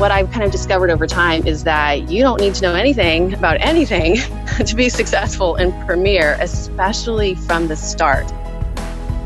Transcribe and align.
what 0.00 0.10
I've 0.10 0.30
kind 0.30 0.44
of 0.44 0.50
discovered 0.50 0.88
over 0.88 1.06
time 1.06 1.46
is 1.46 1.64
that 1.64 2.08
you 2.08 2.22
don't 2.22 2.40
need 2.40 2.54
to 2.54 2.62
know 2.62 2.74
anything 2.74 3.34
about 3.34 3.60
anything 3.60 4.16
to 4.64 4.74
be 4.74 4.88
successful 4.88 5.56
in 5.56 5.72
Premier, 5.84 6.38
especially 6.40 7.34
from 7.34 7.68
the 7.68 7.76
start. 7.76 8.24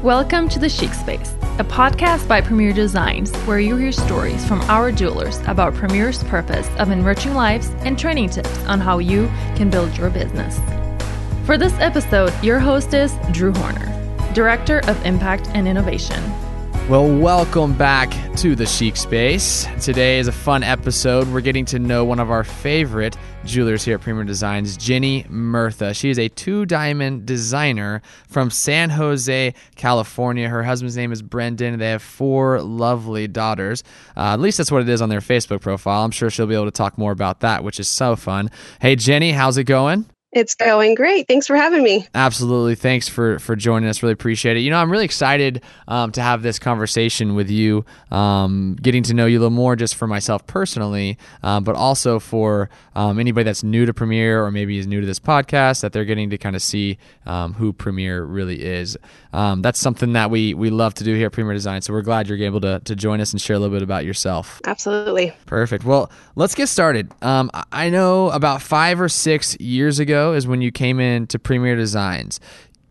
Welcome 0.03 0.49
to 0.49 0.59
The 0.59 0.69
Chic 0.69 0.93
Space, 0.93 1.37
a 1.61 1.65
podcast 1.65 2.27
by 2.27 2.41
Premier 2.41 2.73
Designs, 2.73 3.33
where 3.47 3.61
you 3.61 3.77
hear 3.77 3.93
stories 3.93 4.45
from 4.49 4.63
our 4.63 4.91
jewelers 4.91 5.39
about 5.47 5.75
Premier's 5.75 6.25
purpose 6.25 6.69
of 6.81 6.91
enriching 6.91 7.35
lives 7.35 7.69
and 7.85 7.97
training 7.97 8.31
tips 8.31 8.59
on 8.65 8.81
how 8.81 8.99
you 8.99 9.29
can 9.55 9.71
build 9.71 9.97
your 9.97 10.11
business. 10.11 10.59
For 11.47 11.57
this 11.57 11.75
episode, 11.75 12.33
your 12.43 12.59
host 12.59 12.95
is 12.95 13.15
Drew 13.31 13.53
Horner, 13.53 14.33
Director 14.35 14.81
of 14.89 15.07
Impact 15.07 15.47
and 15.55 15.69
Innovation. 15.69 16.21
Well, 16.87 17.09
welcome 17.19 17.73
back 17.79 18.11
to 18.37 18.55
the 18.55 18.67
Chic 18.67 18.99
Space. 18.99 19.67
Today 19.83 20.19
is 20.19 20.29
a 20.29 20.33
fun 20.33 20.63
episode. 20.63 21.27
We're 21.29 21.41
getting 21.41 21.65
to 21.65 21.79
know 21.79 22.05
one 22.05 22.21
of 22.21 22.31
our 22.31 22.45
favorite 22.45 23.17
jewelers 23.47 23.83
here 23.83 23.95
at 23.95 24.03
Premier 24.03 24.23
Designs, 24.23 24.77
Jenny 24.77 25.25
Murtha. 25.31 25.95
She 25.95 26.11
is 26.11 26.19
a 26.19 26.29
two 26.29 26.67
diamond 26.67 27.25
designer 27.25 28.03
from 28.29 28.51
San 28.51 28.91
Jose, 28.91 29.55
California. 29.77 30.47
Her 30.51 30.63
husband's 30.63 30.95
name 30.95 31.11
is 31.11 31.23
Brendan. 31.23 31.79
They 31.79 31.89
have 31.89 32.03
four 32.03 32.61
lovely 32.61 33.29
daughters. 33.29 33.83
Uh, 34.15 34.35
at 34.35 34.41
least 34.41 34.59
that's 34.59 34.71
what 34.71 34.83
it 34.83 34.89
is 34.91 35.01
on 35.01 35.09
their 35.09 35.21
Facebook 35.21 35.63
profile. 35.63 36.05
I'm 36.05 36.11
sure 36.11 36.29
she'll 36.29 36.47
be 36.47 36.55
able 36.55 36.67
to 36.67 36.71
talk 36.71 36.99
more 36.99 37.13
about 37.13 37.41
that, 37.41 37.65
which 37.65 37.81
is 37.81 37.89
so 37.89 38.15
fun. 38.15 38.51
Hey, 38.83 38.95
Jenny, 38.95 39.33
how's 39.33 39.57
it 39.57 39.65
going? 39.65 40.05
It's 40.35 40.57
going 40.57 40.97
great. 40.97 41.29
Thanks 41.29 41.47
for 41.47 41.55
having 41.55 41.85
me. 41.85 42.09
Absolutely. 42.13 42.75
Thanks 42.75 43.09
for 43.09 43.39
for 43.39 43.55
joining 43.55 43.89
us. 43.89 44.03
Really 44.03 44.15
appreciate 44.15 44.57
it. 44.57 44.61
You 44.61 44.71
know, 44.71 44.79
I'm 44.79 44.91
really 44.91 45.05
excited 45.05 45.63
um, 45.87 46.11
to 46.11 46.21
have 46.21 46.43
this 46.43 46.59
conversation 46.59 47.37
with 47.37 47.49
you, 47.49 47.85
um, 48.11 48.77
getting 48.83 49.05
to 49.05 49.15
know 49.15 49.27
you 49.27 49.39
a 49.39 49.41
little 49.41 49.51
more 49.51 49.77
just 49.77 49.95
for 49.95 50.09
myself 50.09 50.45
personally, 50.49 51.19
um, 51.45 51.63
but 51.63 51.77
also 51.77 52.19
for 52.19 52.69
um, 52.97 53.21
anybody 53.21 53.45
that's 53.45 53.63
new 53.63 53.87
to 53.87 53.95
Premier 53.95 54.45
or 54.45 54.51
maybe 54.51 54.77
is 54.77 54.89
new 54.89 55.01
to 55.01 55.07
this 55.07 55.21
podcast, 55.21 55.83
that 55.83 55.93
they're 55.93 56.05
getting 56.05 56.31
to 56.31 56.39
kind 56.39 56.57
of 56.57 56.63
see 56.63 56.99
um, 57.27 57.53
who 57.55 57.73
Premier 57.73 58.25
really 58.25 58.65
is. 58.65 58.97
Um, 59.33 59.63
that's 59.63 59.79
something 59.79 60.15
that 60.15 60.31
we 60.31 60.53
we 60.53 60.71
love 60.71 60.95
to 60.95 61.05
do 61.05 61.15
here 61.15 61.27
at 61.27 61.33
Premier 61.33 61.55
Design. 61.55 61.81
So 61.81 61.93
we're 61.93 62.03
glad 62.03 62.29
you're 62.29 62.43
able 62.43 62.61
to, 62.63 62.81
to 62.85 62.97
join 62.97 63.21
us 63.21 63.33
and 63.33 63.41
share 63.41 63.55
a 63.55 63.59
little 63.61 63.75
bit 63.75 63.83
about 63.83 64.05
yourself. 64.05 64.61
Absolutely. 64.65 65.33
Perfect. 65.47 65.85
Well, 65.85 66.11
let's 66.35 66.57
get 66.57 66.69
started. 66.69 67.13
I 67.23 67.91
know 67.91 68.31
about 68.31 68.63
five 68.63 69.01
or 69.01 69.09
six 69.09 69.57
years 69.61 69.99
ago, 70.01 70.24
is 70.33 70.47
when 70.47 70.61
you 70.61 70.73
came 70.73 71.01
in 71.01 71.27
to 71.29 71.39
Premier 71.39 71.77
Designs. 71.77 72.41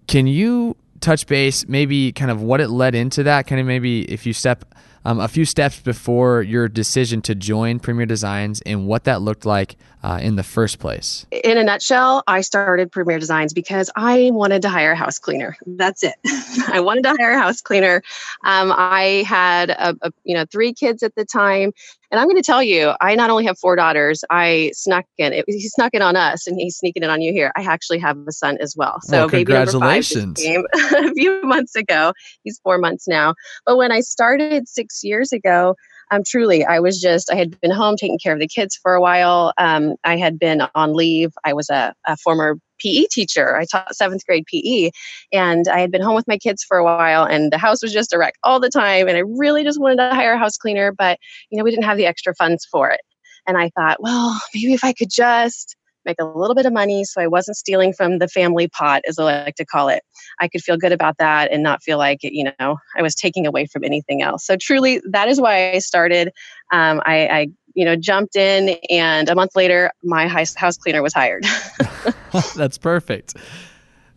Can 0.08 0.28
you 0.28 0.76
touch 1.00 1.28
base, 1.28 1.68
maybe 1.68 2.12
kind 2.12 2.32
of 2.32 2.42
what 2.42 2.62
it 2.62 2.70
led 2.70 2.96
into 2.96 3.24
that? 3.24 3.48
Kind 3.48 3.60
of 3.60 3.68
maybe 3.68 4.04
if 4.12 4.26
you 4.26 4.34
step 4.34 4.66
um, 5.06 5.20
a 5.20 5.28
few 5.28 5.46
steps 5.46 5.80
before 5.80 6.42
your 6.42 6.68
decision 6.68 7.22
to 7.24 7.36
join 7.36 7.80
Premier 7.80 8.06
Designs 8.06 8.62
and 8.62 8.88
what 8.88 9.04
that 9.04 9.22
looked 9.22 9.46
like 9.46 9.76
uh, 10.02 10.20
in 10.22 10.36
the 10.36 10.44
first 10.44 10.80
place? 10.80 11.26
In 11.32 11.58
a 11.58 11.64
nutshell, 11.64 12.24
I 12.28 12.42
started 12.42 12.92
Premier 12.92 13.20
Designs 13.20 13.54
because 13.54 13.90
I 13.96 14.32
wanted 14.32 14.62
to 14.64 14.70
hire 14.70 14.92
a 14.92 14.96
house 14.96 15.20
cleaner. 15.20 15.58
That's 15.66 16.04
it. 16.04 16.16
I 16.68 16.80
wanted 16.80 17.04
to 17.04 17.16
hire 17.20 17.32
a 17.32 17.40
house 17.40 17.62
cleaner. 17.62 18.02
Um, 18.44 18.74
I 18.76 19.24
had 19.28 19.70
a, 19.72 19.96
a, 20.02 20.12
you 20.24 20.36
know 20.36 20.46
three 20.46 20.74
kids 20.74 21.04
at 21.04 21.16
the 21.16 21.26
time, 21.26 21.74
and 22.14 22.20
I'm 22.20 22.28
going 22.28 22.38
to 22.38 22.44
tell 22.44 22.62
you, 22.62 22.94
I 23.02 23.16
not 23.16 23.32
only 23.32 23.44
have 23.46 23.58
four 23.58 23.76
daughters, 23.76 24.24
I 24.30 24.70
snuck 24.76 25.04
in. 25.18 25.34
It, 25.34 25.46
he 25.48 25.68
snuck 25.68 25.96
in 25.96 26.04
on 26.04 26.16
us, 26.16 26.46
and 26.46 26.56
he's 26.60 26.78
sneaking 26.78 27.02
in 27.02 27.10
on 27.10 27.22
you 27.22 27.34
here. 27.34 27.52
I 27.58 27.64
actually 27.64 27.98
have 27.98 28.18
a 28.28 28.32
son 28.32 28.60
as 28.62 28.76
well. 28.78 29.00
So 29.02 29.22
well, 29.22 29.30
congratulations. 29.30 30.40
baby 30.40 30.54
number 30.54 30.70
five 30.72 30.92
came 30.92 31.10
a 31.10 31.14
few 31.16 31.42
months 31.42 31.76
ago. 31.76 32.14
He's 32.44 32.60
four 32.64 32.78
months 32.78 33.08
now. 33.08 33.34
But 33.66 33.78
when 33.78 33.92
I 33.92 34.02
started 34.02 34.68
six 34.68 35.04
years 35.04 35.32
ago, 35.32 35.74
um, 36.12 36.22
truly, 36.24 36.64
I 36.64 36.80
was 36.80 37.02
just, 37.02 37.32
I 37.32 37.36
had 37.36 37.60
been 37.62 37.72
home 37.72 37.96
taking 37.98 38.20
care 38.20 38.34
of 38.34 38.40
the 38.40 38.48
kids 38.48 38.78
for 38.80 38.94
a 38.94 39.02
while. 39.02 39.52
Um, 39.58 39.96
I 40.04 40.18
had 40.18 40.38
been 40.38 40.62
on 40.76 40.94
leave. 40.94 41.32
I 41.44 41.54
was 41.54 41.72
a, 41.72 41.96
a 42.06 42.16
former 42.18 42.60
PE 42.84 43.06
teacher. 43.12 43.58
I 43.58 43.66
taught 43.66 43.96
seventh 43.96 44.26
grade 44.26 44.46
PE, 44.46 44.92
and 45.32 45.68
I 45.68 45.80
had 45.80 45.92
been 45.92 46.02
home 46.02 46.16
with 46.16 46.28
my 46.28 46.38
kids 46.38 46.64
for 46.64 46.78
a 46.78 46.84
while, 46.84 47.24
and 47.24 47.52
the 47.52 47.58
house 47.58 47.82
was 47.82 47.94
just 47.94 48.14
a 48.14 48.18
wreck 48.18 48.36
all 48.44 48.60
the 48.60 48.70
time. 48.70 49.08
And 49.08 49.18
I 49.18 49.22
really 49.22 49.64
just 49.64 49.80
wanted 49.80 49.98
to 49.98 50.14
hire 50.14 50.34
a 50.34 50.40
house 50.40 50.58
cleaner, 50.58 50.92
but 50.92 51.20
you 51.50 51.58
know, 51.58 51.64
we 51.64 51.72
didn't 51.72 51.86
have 51.86 51.98
the 51.98 52.06
extra 52.06 52.36
funds 52.36 52.66
for 52.70 52.90
it. 52.90 53.02
And 53.48 53.58
I 53.58 53.70
thought, 53.76 54.02
well, 54.02 54.40
maybe 54.54 54.74
if 54.74 54.84
I 54.84 54.94
could 54.94 55.10
just 55.12 55.76
make 56.06 56.18
a 56.20 56.26
little 56.26 56.56
bit 56.56 56.66
of 56.66 56.74
money 56.74 57.04
so 57.06 57.22
I 57.22 57.28
wasn't 57.28 57.58
stealing 57.58 57.94
from 57.94 58.20
the 58.20 58.28
family 58.28 58.68
pot, 58.68 59.02
as 59.08 59.18
I 59.20 59.44
like 59.44 59.56
to 59.56 59.66
call 59.66 59.90
it. 59.90 60.04
I 60.40 60.48
could 60.48 60.62
feel 60.62 60.78
good 60.78 60.92
about 60.92 61.18
that 61.20 61.52
and 61.52 61.64
not 61.64 61.84
feel 61.84 61.98
like, 61.98 62.20
you 62.24 62.52
know, 62.60 62.78
I 62.98 63.02
was 63.02 63.16
taking 63.16 63.46
away 63.48 63.66
from 63.66 63.84
anything 63.84 64.22
else. 64.22 64.46
So 64.46 64.58
truly, 64.60 65.02
that 65.12 65.28
is 65.28 65.40
why 65.40 65.72
I 65.72 65.80
started. 65.80 66.32
Um, 66.72 67.02
I, 67.06 67.28
I, 67.28 67.48
you 67.74 67.86
know, 67.86 67.96
jumped 67.96 68.36
in, 68.36 68.78
and 68.90 69.30
a 69.30 69.36
month 69.36 69.56
later, 69.56 69.92
my 70.04 70.28
house 70.28 70.78
cleaner 70.78 71.02
was 71.02 71.14
hired. 71.14 71.46
That's 72.56 72.78
perfect. 72.78 73.36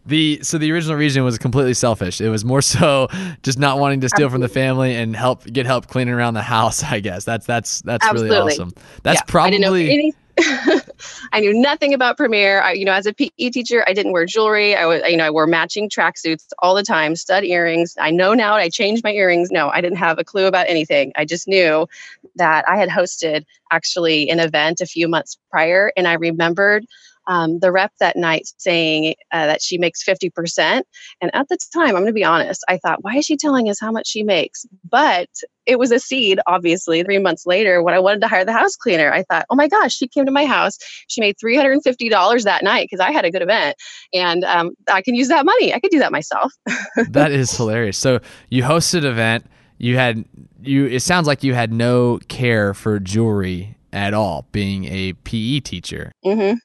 The 0.07 0.39
so 0.43 0.57
the 0.57 0.71
original 0.71 0.97
reason 0.97 1.25
was 1.25 1.37
completely 1.37 1.75
selfish. 1.75 2.21
It 2.21 2.29
was 2.29 2.45
more 2.45 2.63
so 2.63 3.09
just 3.43 3.59
not 3.59 3.81
wanting 3.81 4.01
to 4.03 4.09
steal 4.09 4.27
Absolutely. 4.27 4.33
from 4.35 4.41
the 4.43 4.49
family 4.49 4.95
and 4.95 5.17
help 5.17 5.45
get 5.45 5.67
help 5.67 5.89
cleaning 5.89 6.15
around 6.15 6.35
the 6.35 6.43
house. 6.43 6.85
I 6.85 7.01
guess 7.01 7.25
that's 7.25 7.45
that's 7.45 7.83
that's 7.83 8.07
Absolutely. 8.07 8.37
really 8.37 8.53
awesome. 8.53 8.73
That's 9.03 9.21
yeah, 9.21 9.25
probably 9.27 10.15
I 11.33 11.41
knew 11.41 11.55
nothing 11.55 11.95
about 11.95 12.17
Premier. 12.17 12.61
I, 12.61 12.73
you 12.73 12.85
know, 12.85 12.93
as 12.93 13.07
a 13.07 13.13
PE 13.15 13.51
teacher, 13.51 13.85
I 13.87 13.93
didn't 13.95 14.13
wear 14.13 14.27
jewelry. 14.27 14.77
I 14.77 14.87
was, 14.87 15.03
you 15.07 15.17
know, 15.17 15.25
I 15.25 15.31
wore 15.31 15.47
matching 15.47 15.89
tracksuits 15.89 16.47
all 16.59 16.75
the 16.75 16.83
time, 16.83 17.17
stud 17.17 17.45
earrings. 17.45 17.97
I 17.99 18.11
know 18.11 18.35
now 18.35 18.55
I 18.55 18.69
changed 18.69 19.03
my 19.03 19.13
earrings. 19.13 19.51
No, 19.51 19.69
I 19.69 19.81
didn't 19.81 19.99
have 19.99 20.19
a 20.19 20.25
clue 20.25 20.47
about 20.47 20.67
anything. 20.69 21.13
I 21.17 21.25
just 21.25 21.49
knew 21.49 21.89
that 22.37 22.69
I 22.69 22.77
had 22.77 22.89
hosted 22.89 23.45
actually 23.71 24.29
an 24.29 24.41
event 24.41 24.81
a 24.81 24.87
few 24.87 25.09
months 25.09 25.39
prior, 25.51 25.93
and 25.97 26.07
I 26.07 26.15
remembered 26.15 26.87
um, 27.27 27.59
the 27.59 27.73
rep 27.73 27.93
that 28.01 28.17
night 28.17 28.49
saying 28.59 29.15
uh, 29.33 29.47
that 29.47 29.63
she 29.63 29.79
makes 29.79 30.05
50%. 30.05 30.83
And 31.21 31.35
at 31.35 31.49
the 31.49 31.59
time, 31.73 31.89
I'm 31.89 31.95
going 31.95 32.07
to 32.07 32.13
be 32.13 32.25
honest, 32.25 32.65
I 32.69 32.79
thought, 32.79 33.03
why 33.03 33.17
is 33.17 33.25
she 33.25 33.37
telling 33.37 33.69
us 33.69 33.81
how 33.81 33.91
much 33.91 34.07
she 34.09 34.23
makes? 34.23 34.67
But 34.89 35.29
it 35.67 35.79
was 35.79 35.91
a 35.91 35.99
seed, 35.99 36.41
obviously. 36.47 37.03
Three 37.03 37.19
months 37.19 37.45
later, 37.47 37.83
when 37.83 37.95
I 37.95 37.99
wanted 37.99 38.21
to 38.21 38.29
hire 38.29 38.45
the 38.45 38.53
house 38.53 38.77
cleaner, 38.77 39.13
I 39.13 39.25
thought, 39.25 39.47
oh 39.51 39.57
my 39.57 39.69
gosh, 39.69 39.95
she 39.95 40.07
came 40.07 40.25
to 40.25 40.33
my 40.33 40.47
house. 40.47 40.79
She 41.09 41.21
made 41.21 41.37
$350 41.43 42.45
that 42.45 42.63
night 42.63 42.89
because 42.91 43.01
I 43.01 43.11
had 43.11 43.25
a 43.25 43.31
good 43.31 43.43
event. 43.43 43.77
And 44.15 44.45
um, 44.45 44.71
I 44.91 45.03
can 45.03 45.15
use 45.15 45.29
that 45.29 45.45
money. 45.45 45.75
I 45.75 45.81
could 45.81 45.91
do 45.91 45.99
that 45.99 46.13
myself. 46.13 46.53
that 47.11 47.33
is 47.33 47.55
hilarious. 47.57 47.99
So 47.99 48.21
you 48.51 48.63
hosted 48.63 48.99
an 48.99 49.07
event. 49.07 49.47
You 49.79 49.97
had 49.97 50.25
you. 50.63 50.87
It 50.87 51.01
sounds 51.01 51.27
like 51.27 51.45
you 51.45 51.53
had 51.53 51.71
no 51.71 52.19
care 52.29 52.73
for 52.73 52.99
jewelry 52.99 53.77
at 53.93 54.15
all, 54.15 54.47
being 54.53 54.87
a 54.87 55.13
PE 55.13 55.61
teacher. 55.61 56.13
Mm-hmm. 56.25 56.57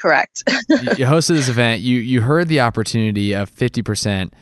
Correct. 0.00 0.42
you 0.48 1.06
hosted 1.06 1.36
this 1.36 1.48
event. 1.48 1.82
You 1.82 1.98
you 1.98 2.22
heard 2.22 2.48
the 2.48 2.60
opportunity 2.60 3.32
of 3.32 3.50
fifty 3.50 3.82
percent, 3.82 4.34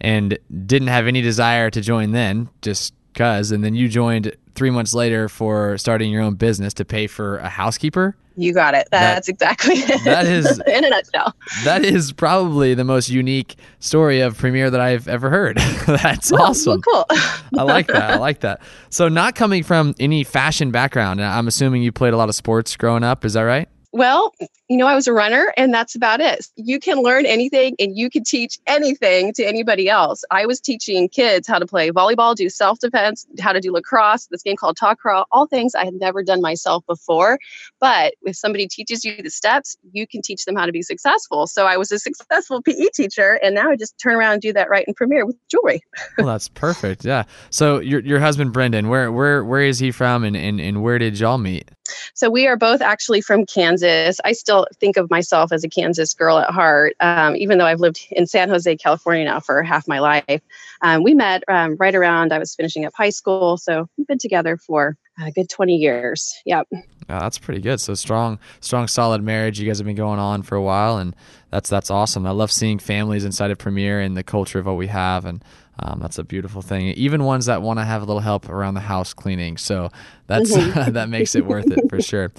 and 0.00 0.38
didn't 0.66 0.88
have 0.88 1.06
any 1.06 1.22
desire 1.22 1.70
to 1.70 1.80
join 1.80 2.12
then, 2.12 2.48
just 2.62 2.94
cause. 3.14 3.50
And 3.50 3.62
then 3.62 3.74
you 3.74 3.88
joined 3.88 4.34
three 4.54 4.70
months 4.70 4.94
later 4.94 5.28
for 5.28 5.78
starting 5.78 6.10
your 6.10 6.22
own 6.22 6.34
business 6.34 6.74
to 6.74 6.84
pay 6.84 7.06
for 7.06 7.38
a 7.38 7.48
housekeeper. 7.48 8.16
You 8.36 8.52
got 8.52 8.74
it. 8.74 8.88
That's 8.90 9.28
that, 9.28 9.32
exactly 9.32 9.74
it. 9.76 10.04
That 10.04 10.26
is 10.26 10.60
in 10.66 10.84
a 10.84 10.90
nutshell. 10.90 11.34
That 11.62 11.84
is 11.84 12.12
probably 12.12 12.74
the 12.74 12.82
most 12.82 13.08
unique 13.08 13.54
story 13.78 14.20
of 14.20 14.36
premier 14.36 14.70
that 14.70 14.80
I've 14.80 15.06
ever 15.06 15.30
heard. 15.30 15.58
That's 15.86 16.32
oh, 16.32 16.36
awesome. 16.36 16.82
Well, 16.84 17.06
cool. 17.08 17.18
I 17.58 17.62
like 17.62 17.86
that. 17.86 18.10
I 18.10 18.16
like 18.16 18.40
that. 18.40 18.60
So, 18.90 19.08
not 19.08 19.36
coming 19.36 19.62
from 19.62 19.94
any 20.00 20.24
fashion 20.24 20.72
background, 20.72 21.22
I'm 21.22 21.46
assuming 21.46 21.82
you 21.82 21.92
played 21.92 22.12
a 22.12 22.16
lot 22.16 22.28
of 22.28 22.34
sports 22.34 22.76
growing 22.76 23.04
up. 23.04 23.24
Is 23.24 23.34
that 23.34 23.42
right? 23.42 23.68
Well, 23.94 24.34
you 24.68 24.76
know, 24.76 24.88
I 24.88 24.96
was 24.96 25.06
a 25.06 25.12
runner 25.12 25.54
and 25.56 25.72
that's 25.72 25.94
about 25.94 26.20
it. 26.20 26.44
You 26.56 26.80
can 26.80 26.98
learn 26.98 27.26
anything 27.26 27.76
and 27.78 27.96
you 27.96 28.10
can 28.10 28.24
teach 28.24 28.58
anything 28.66 29.32
to 29.34 29.44
anybody 29.44 29.88
else. 29.88 30.24
I 30.32 30.46
was 30.46 30.60
teaching 30.60 31.08
kids 31.08 31.46
how 31.46 31.60
to 31.60 31.66
play 31.66 31.92
volleyball, 31.92 32.34
do 32.34 32.48
self 32.48 32.80
defense, 32.80 33.24
how 33.38 33.52
to 33.52 33.60
do 33.60 33.70
lacrosse, 33.70 34.26
this 34.32 34.42
game 34.42 34.56
called 34.56 34.76
talk 34.76 34.98
crawl, 34.98 35.26
all 35.30 35.46
things 35.46 35.76
I 35.76 35.84
had 35.84 35.94
never 35.94 36.24
done 36.24 36.40
myself 36.40 36.84
before. 36.88 37.38
But 37.78 38.14
if 38.22 38.34
somebody 38.34 38.66
teaches 38.66 39.04
you 39.04 39.22
the 39.22 39.30
steps, 39.30 39.76
you 39.92 40.08
can 40.08 40.22
teach 40.22 40.44
them 40.44 40.56
how 40.56 40.66
to 40.66 40.72
be 40.72 40.82
successful. 40.82 41.46
So 41.46 41.66
I 41.66 41.76
was 41.76 41.92
a 41.92 42.00
successful 42.00 42.62
PE 42.62 42.88
teacher 42.96 43.38
and 43.44 43.54
now 43.54 43.70
I 43.70 43.76
just 43.76 43.96
turn 44.02 44.16
around 44.16 44.32
and 44.32 44.42
do 44.42 44.52
that 44.54 44.68
right 44.68 44.84
in 44.88 44.94
Premier 44.94 45.24
with 45.24 45.36
jewelry. 45.48 45.82
well, 46.18 46.26
that's 46.26 46.48
perfect. 46.48 47.04
Yeah. 47.04 47.26
So 47.50 47.78
your 47.78 48.00
your 48.00 48.18
husband 48.18 48.52
Brendan, 48.52 48.88
where 48.88 49.12
where 49.12 49.44
where 49.44 49.62
is 49.62 49.78
he 49.78 49.92
from 49.92 50.24
and, 50.24 50.36
and, 50.36 50.60
and 50.60 50.82
where 50.82 50.98
did 50.98 51.20
y'all 51.20 51.38
meet? 51.38 51.70
So 52.14 52.30
we 52.30 52.48
are 52.48 52.56
both 52.56 52.80
actually 52.80 53.20
from 53.20 53.44
Kansas. 53.44 53.83
I 54.24 54.32
still 54.32 54.66
think 54.78 54.96
of 54.96 55.10
myself 55.10 55.52
as 55.52 55.64
a 55.64 55.68
Kansas 55.68 56.14
girl 56.14 56.38
at 56.38 56.50
heart, 56.50 56.94
um, 57.00 57.36
even 57.36 57.58
though 57.58 57.66
I've 57.66 57.80
lived 57.80 58.06
in 58.10 58.26
San 58.26 58.48
Jose, 58.48 58.76
California 58.76 59.24
now 59.24 59.40
for 59.40 59.62
half 59.62 59.86
my 59.88 59.98
life. 59.98 60.40
Um, 60.82 61.02
we 61.02 61.14
met 61.14 61.44
um, 61.48 61.76
right 61.78 61.94
around 61.94 62.32
I 62.32 62.38
was 62.38 62.54
finishing 62.54 62.84
up 62.84 62.94
high 62.96 63.10
school, 63.10 63.56
so 63.56 63.88
we've 63.96 64.06
been 64.06 64.18
together 64.18 64.56
for 64.56 64.96
a 65.22 65.30
good 65.30 65.48
20 65.48 65.76
years. 65.76 66.34
Yep. 66.44 66.68
That's 67.06 67.38
pretty 67.38 67.60
good. 67.60 67.80
So 67.80 67.94
strong, 67.94 68.38
strong, 68.60 68.88
solid 68.88 69.22
marriage. 69.22 69.60
You 69.60 69.66
guys 69.66 69.78
have 69.78 69.86
been 69.86 69.96
going 69.96 70.18
on 70.18 70.42
for 70.42 70.56
a 70.56 70.62
while, 70.62 70.98
and 70.98 71.14
that's 71.50 71.68
that's 71.68 71.90
awesome. 71.90 72.26
I 72.26 72.30
love 72.30 72.50
seeing 72.50 72.78
families 72.78 73.24
inside 73.24 73.50
of 73.50 73.58
Premier 73.58 74.00
and 74.00 74.16
the 74.16 74.22
culture 74.22 74.58
of 74.58 74.66
what 74.66 74.76
we 74.76 74.88
have, 74.88 75.24
and 75.24 75.42
Um, 75.80 75.98
that's 76.00 76.18
a 76.18 76.24
beautiful 76.24 76.62
thing. 76.62 76.86
Even 76.90 77.24
ones 77.24 77.46
that 77.46 77.60
want 77.60 77.80
to 77.80 77.84
have 77.84 78.00
a 78.00 78.04
little 78.04 78.20
help 78.20 78.48
around 78.48 78.74
the 78.74 78.80
house 78.80 79.12
cleaning. 79.12 79.56
So 79.56 79.90
that's 80.28 80.56
mm-hmm. 80.56 80.92
that 80.98 81.08
makes 81.08 81.34
it 81.34 81.46
worth 81.46 81.70
it 81.70 81.90
for 81.90 82.00
sure. 82.00 82.32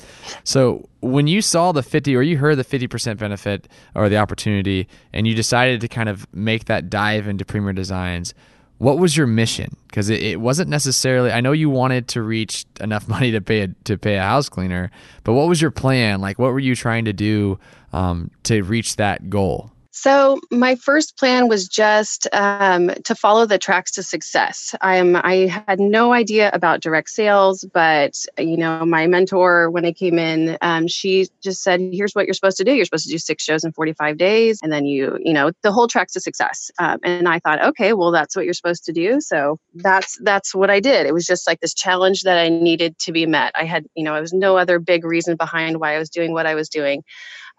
So 0.44 0.88
when 1.02 1.28
you 1.28 1.42
saw 1.42 1.74
the 1.74 1.84
50 1.84 2.16
or 2.16 2.22
you 2.22 2.38
heard 2.38 2.58
the 2.58 2.64
50% 2.64 3.18
benefit 3.18 3.68
or 3.94 4.08
the 4.08 4.18
opportunity 4.18 4.88
and 5.12 5.28
you 5.28 5.36
decided 5.36 5.82
to 5.82 5.88
kind 5.90 6.08
of 6.08 6.26
make 6.34 6.66
that 6.66 6.90
dive 6.90 7.28
into 7.28 7.44
Premier 7.44 7.74
Designs, 7.74 8.34
what 8.78 8.98
was 8.98 9.16
your 9.16 9.28
mission? 9.28 9.76
Because 9.88 10.10
it, 10.10 10.22
it, 10.22 10.42
wasn't 10.42 10.70
necessarily. 10.70 11.32
I 11.32 11.42
know 11.42 11.52
you 11.52 11.70
wanted 11.70 12.08
to 12.10 12.22
reach 12.22 12.66
enough 12.80 13.08
money 13.16 13.32
to 13.32 13.42
pay 13.42 13.62
a, 13.62 13.68
to 13.86 13.98
pay 13.98 14.18
a 14.18 14.22
house 14.22 14.50
cleaner, 14.50 14.92
but 15.24 15.34
what 15.34 15.48
was 15.48 15.62
your 15.62 15.72
plan? 15.72 16.22
Like, 16.22 16.40
what 16.40 16.52
were 16.52 16.60
you 16.60 16.76
trying 16.76 17.06
to 17.06 17.14
do 17.14 17.60
um, 17.94 18.32
to 18.44 18.62
reach 18.64 18.98
that 18.98 19.30
goal? 19.30 19.72
So 19.98 20.42
my 20.52 20.76
first 20.76 21.18
plan 21.18 21.48
was 21.48 21.70
just 21.70 22.28
um, 22.34 22.90
to 23.06 23.16
follow 23.16 23.46
the 23.46 23.58
tracks 23.58 23.92
to 23.92 24.04
success. 24.04 24.76
I'm 24.82 25.16
I 25.16 25.64
had 25.68 25.80
no 25.80 26.12
idea 26.12 26.52
about 26.52 26.82
direct 26.82 27.10
sales, 27.10 27.64
but 27.74 28.26
you 28.38 28.58
know 28.58 28.86
my 28.86 29.08
mentor 29.08 29.72
when 29.72 29.86
I 29.86 29.94
came 29.94 30.20
in, 30.20 30.58
um, 30.62 30.90
she 30.90 31.30
just 31.42 31.64
said, 31.64 31.80
"Here's 31.80 32.12
what 32.12 32.26
you're 32.26 32.34
supposed 32.34 32.58
to 32.58 32.66
do. 32.66 32.74
You're 32.74 32.84
supposed 32.84 33.06
to 33.06 33.12
do 33.12 33.18
six 33.18 33.42
shows 33.42 33.64
in 33.64 33.72
45 33.72 34.18
days, 34.18 34.60
and 34.62 34.70
then 34.70 34.86
you 34.86 35.18
you 35.24 35.32
know 35.32 35.52
the 35.62 35.72
whole 35.72 35.88
tracks 35.88 36.12
to 36.14 36.20
success." 36.20 36.70
Um, 36.78 37.00
and 37.02 37.30
I 37.30 37.40
thought, 37.40 37.64
okay, 37.64 37.94
well 37.94 38.12
that's 38.12 38.36
what 38.36 38.44
you're 38.44 38.54
supposed 38.54 38.84
to 38.86 38.92
do. 38.92 39.22
So 39.22 39.60
that's 39.76 40.20
that's 40.24 40.54
what 40.54 40.70
I 40.70 40.82
did. 40.82 41.06
It 41.06 41.14
was 41.14 41.26
just 41.26 41.48
like 41.48 41.62
this 41.62 41.74
challenge 41.74 42.24
that 42.24 42.38
I 42.38 42.50
needed 42.50 43.00
to 43.00 43.14
be 43.14 43.26
met. 43.26 43.54
I 43.56 43.64
had 43.64 43.86
you 43.96 44.04
know 44.04 44.12
there 44.12 44.22
was 44.22 44.34
no 44.34 44.58
other 44.58 44.78
big 44.78 45.06
reason 45.06 45.38
behind 45.38 45.80
why 45.80 45.96
I 45.96 46.00
was 46.00 46.10
doing 46.10 46.34
what 46.34 46.46
I 46.46 46.54
was 46.54 46.68
doing 46.68 47.02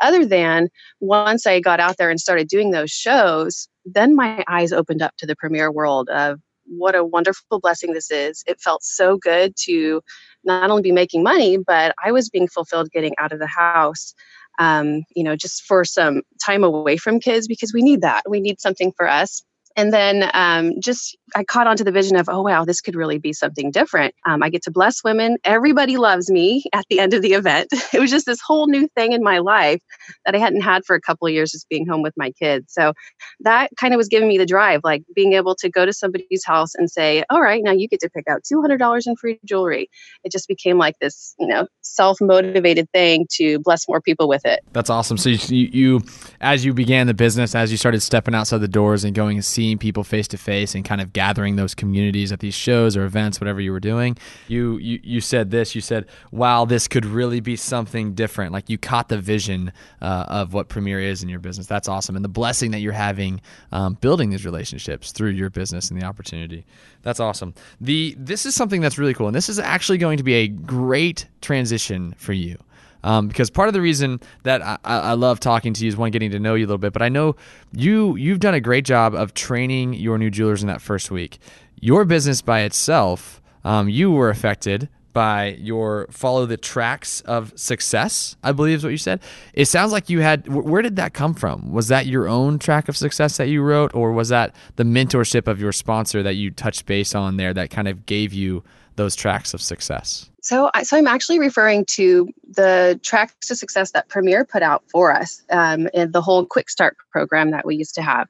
other 0.01 0.25
than 0.25 0.69
once 1.01 1.47
I 1.47 1.61
got 1.61 1.81
out 1.81 1.97
there 1.97 2.11
and 2.11 2.21
started 2.21 2.49
doing 2.49 2.71
those 2.71 2.91
shows, 2.91 3.69
then 3.85 4.15
my 4.15 4.45
eyes 4.49 4.73
opened 4.73 5.03
up 5.03 5.17
to 5.19 5.27
the 5.27 5.37
premier 5.37 5.71
world 5.71 6.09
of 6.09 6.41
what 6.67 6.95
a 6.95 7.05
wonderful 7.05 7.61
blessing 7.61 7.93
this 7.93 8.11
is. 8.11 8.43
It 8.47 8.61
felt 8.61 8.83
so 8.83 9.17
good 9.17 9.55
to 9.65 10.03
not 10.45 10.71
only 10.71 10.83
be 10.83 10.93
making 10.93 11.23
money, 11.23 11.59
but 11.59 11.95
I 12.05 12.13
was 12.13 12.29
being 12.29 12.49
fulfilled 12.49 12.91
getting 12.91 13.15
out 13.19 13.33
of 13.33 13.39
the 13.39 13.47
house. 13.47 14.15
Um, 14.59 15.03
you 15.15 15.23
know, 15.23 15.37
just 15.37 15.65
for 15.65 15.85
some 15.85 16.23
time 16.45 16.65
away 16.65 16.97
from 16.97 17.21
kids 17.21 17.47
because 17.47 17.75
we 17.75 17.83
need 17.83 18.01
that. 18.01 18.23
We 18.27 18.41
need 18.41 18.59
something 18.59 18.91
for 18.97 19.07
us 19.07 19.43
and 19.77 19.93
then 19.93 20.31
um, 20.33 20.73
just 20.81 21.17
I 21.35 21.45
caught 21.45 21.67
onto 21.67 21.85
the 21.85 21.93
vision 21.93 22.17
of, 22.17 22.29
oh, 22.31 22.41
wow, 22.41 22.65
this 22.65 22.81
could 22.81 22.97
really 22.97 23.19
be 23.19 23.35
something 23.35 23.71
different. 23.71 24.15
Um, 24.25 24.43
I 24.43 24.49
get 24.49 24.63
to 24.63 24.71
bless 24.71 25.05
women. 25.05 25.37
Everybody 25.45 25.99
loves 25.99 26.31
me 26.31 26.65
at 26.73 26.87
the 26.89 26.99
end 26.99 27.13
of 27.15 27.23
the 27.23 27.35
event. 27.35 27.69
It 27.97 28.01
was 28.01 28.11
just 28.11 28.27
this 28.27 28.41
whole 28.47 28.67
new 28.67 28.89
thing 28.89 29.13
in 29.13 29.23
my 29.23 29.39
life 29.39 29.81
that 30.27 30.35
I 30.35 30.39
hadn't 30.39 30.61
had 30.61 30.85
for 30.85 30.95
a 30.95 31.01
couple 31.01 31.27
of 31.27 31.33
years, 31.33 31.51
just 31.51 31.69
being 31.69 31.87
home 31.87 32.03
with 32.03 32.13
my 32.17 32.31
kids. 32.33 32.75
So 32.75 32.93
that 33.41 33.71
kind 33.81 33.95
of 33.95 33.99
was 33.99 34.09
giving 34.09 34.29
me 34.29 34.37
the 34.37 34.45
drive, 34.45 34.81
like 34.85 35.03
being 35.15 35.33
able 35.33 35.55
to 35.57 35.71
go 35.71 35.87
to 35.87 35.95
somebody's 35.95 36.45
house 36.45 36.75
and 36.75 36.91
say, 36.91 37.25
all 37.31 37.41
right, 37.41 37.63
now 37.63 37.73
you 37.73 37.89
get 37.89 38.01
to 38.01 38.11
pick 38.11 38.29
out 38.29 38.43
$200 38.43 39.07
in 39.07 39.17
free 39.17 39.41
jewelry. 39.47 39.89
It 40.25 40.33
just 40.33 40.47
became 40.47 40.77
like 40.77 40.99
this, 41.01 41.35
you 41.39 41.47
know, 41.47 41.69
self 41.81 42.19
motivated 42.21 42.91
thing 42.91 43.27
to 43.35 43.61
bless 43.61 43.89
more 43.89 44.01
people 44.01 44.29
with 44.29 44.45
it. 44.45 44.61
That's 44.73 44.91
awesome. 44.91 45.17
So 45.17 45.31
you, 45.31 45.69
you, 45.73 46.03
as 46.41 46.65
you 46.65 46.75
began 46.75 47.07
the 47.07 47.15
business, 47.15 47.55
as 47.55 47.71
you 47.71 47.79
started 47.79 48.03
stepping 48.03 48.35
outside 48.35 48.59
the 48.59 48.69
doors 48.69 49.05
and 49.05 49.15
going 49.15 49.39
and 49.39 49.45
seeing 49.45 49.66
people 49.75 50.05
face 50.05 50.29
to 50.29 50.39
face 50.39 50.75
and 50.75 50.85
kind 50.85 51.01
of 51.01 51.13
gathering 51.13 51.57
those 51.57 51.75
communities 51.75 52.31
at 52.31 52.41
these 52.41 52.55
shows 52.55 52.97
or 52.97 53.05
events, 53.05 53.41
whatever 53.41 53.61
you 53.61 53.73
were 53.73 53.81
doing, 53.81 54.17
you, 54.47 54.77
you 54.79 55.01
you 55.03 55.21
said 55.21 55.51
this. 55.51 55.75
You 55.75 55.81
said, 55.81 56.07
"Wow, 56.31 56.65
this 56.65 56.87
could 56.87 57.05
really 57.05 57.41
be 57.41 57.57
something 57.57 58.15
different." 58.15 58.53
Like 58.53 58.71
you 58.71 58.79
caught 58.79 59.09
the 59.09 59.19
vision 59.19 59.73
uh, 60.01 60.27
of 60.29 60.53
what 60.53 60.69
Premier 60.69 61.01
is 61.01 61.23
in 61.23 61.29
your 61.29 61.41
business. 61.41 61.67
That's 61.67 61.89
awesome, 61.89 62.15
and 62.15 62.25
the 62.25 62.29
blessing 62.29 62.71
that 62.71 62.81
you're 62.81 62.93
having 62.93 63.41
um, 63.73 63.95
building 63.95 64.31
these 64.31 64.45
relationships 64.45 65.13
through 65.13 65.31
your 65.31 65.51
business 65.51 65.91
and 65.91 66.01
the 66.01 66.07
opportunity. 66.07 66.65
That's 67.03 67.21
awesome. 67.21 67.55
The 67.81 68.15
this 68.19 68.47
is 68.47 68.55
something 68.55 68.81
that's 68.81 68.99
really 68.99 69.15
cool, 69.15 69.27
and 69.27 69.35
this 69.35 69.49
is 69.49 69.59
actually 69.59 69.99
going 69.99 70.19
to 70.19 70.25
be 70.25 70.35
a 70.35 70.49
great 70.49 71.27
transition 71.41 72.15
for 72.19 72.33
you. 72.33 72.59
Um, 73.07 73.29
because 73.29 73.51
part 73.51 73.69
of 73.69 73.73
the 73.73 73.81
reason 73.81 74.21
that 74.43 74.61
I, 74.63 74.79
I, 74.85 75.13
love 75.13 75.39
talking 75.39 75.73
to 75.73 75.85
you 75.85 75.89
is 75.89 75.97
one 75.97 76.11
getting 76.11 76.33
to 76.33 76.41
know 76.41 76.57
you 76.57 76.65
a 76.65 76.67
little 76.67 76.77
bit, 76.77 76.93
but 76.93 77.03
I 77.03 77.09
know 77.09 77.37
you 77.73 78.17
you've 78.17 78.41
done 78.41 78.53
a 78.53 78.61
great 78.61 78.85
job 78.85 79.15
of 79.15 79.33
training 79.33 79.95
your 79.95 80.19
new 80.19 80.29
jewelers 80.29 80.61
in 80.61 80.67
that 80.67 80.81
first 80.81 81.09
week. 81.13 81.39
Your 81.81 82.05
business 82.05 82.43
by 82.43 82.63
itself, 82.63 83.41
um, 83.63 83.89
you 83.89 84.11
were 84.11 84.29
affected 84.29 84.89
by 85.13 85.57
your 85.61 86.09
follow 86.11 86.47
the 86.47 86.59
tracks 86.59 87.23
of 87.23 87.51
success 87.59 88.37
i 88.43 88.53
believe 88.53 88.77
is 88.77 88.85
what 88.85 88.91
you 88.91 88.99
said 88.99 89.19
it 89.55 89.65
sounds 89.65 89.91
like 89.91 90.11
you 90.11 90.21
had 90.21 90.47
where 90.47 90.83
did 90.83 90.97
that 90.97 91.15
come 91.15 91.33
from 91.33 91.73
was 91.73 91.89
that 91.89 92.05
your 92.05 92.29
own 92.29 92.59
track 92.59 92.87
of 92.87 92.95
success 92.95 93.39
that 93.39 93.49
you 93.49 93.63
wrote 93.63 93.95
or 93.95 94.13
was 94.13 94.29
that 94.29 94.55
the 94.75 94.85
mentorship 94.85 95.49
of 95.49 95.59
your 95.59 95.73
sponsor 95.73 96.23
that 96.23 96.35
you 96.35 96.51
touched 96.51 96.85
base 96.85 97.15
on 97.15 97.39
there 97.39 97.55
that 97.55 97.71
kind 97.71 97.89
of 97.89 98.05
gave 98.05 98.35
you 98.35 98.63
those 98.97 99.15
tracks 99.15 99.55
of 99.55 99.63
success 99.63 100.31
so, 100.47 100.71
so 100.85 100.97
I'm 100.97 101.09
actually 101.09 101.41
referring 101.41 101.87
to 101.87 102.29
the 102.49 103.01
tracks 103.03 103.49
to 103.49 103.57
success 103.57 103.91
that 103.91 104.09
Premier 104.09 104.45
put 104.45 104.63
out 104.63 104.85
for 104.93 105.13
us, 105.13 105.43
um, 105.51 105.89
and 105.93 106.13
the 106.13 106.23
whole 106.23 106.47
Quick 106.47 106.71
Start 106.71 106.97
program 107.11 107.51
that 107.51 107.67
we 107.67 107.75
used 107.75 107.97
to 107.97 108.03
have. 108.03 108.29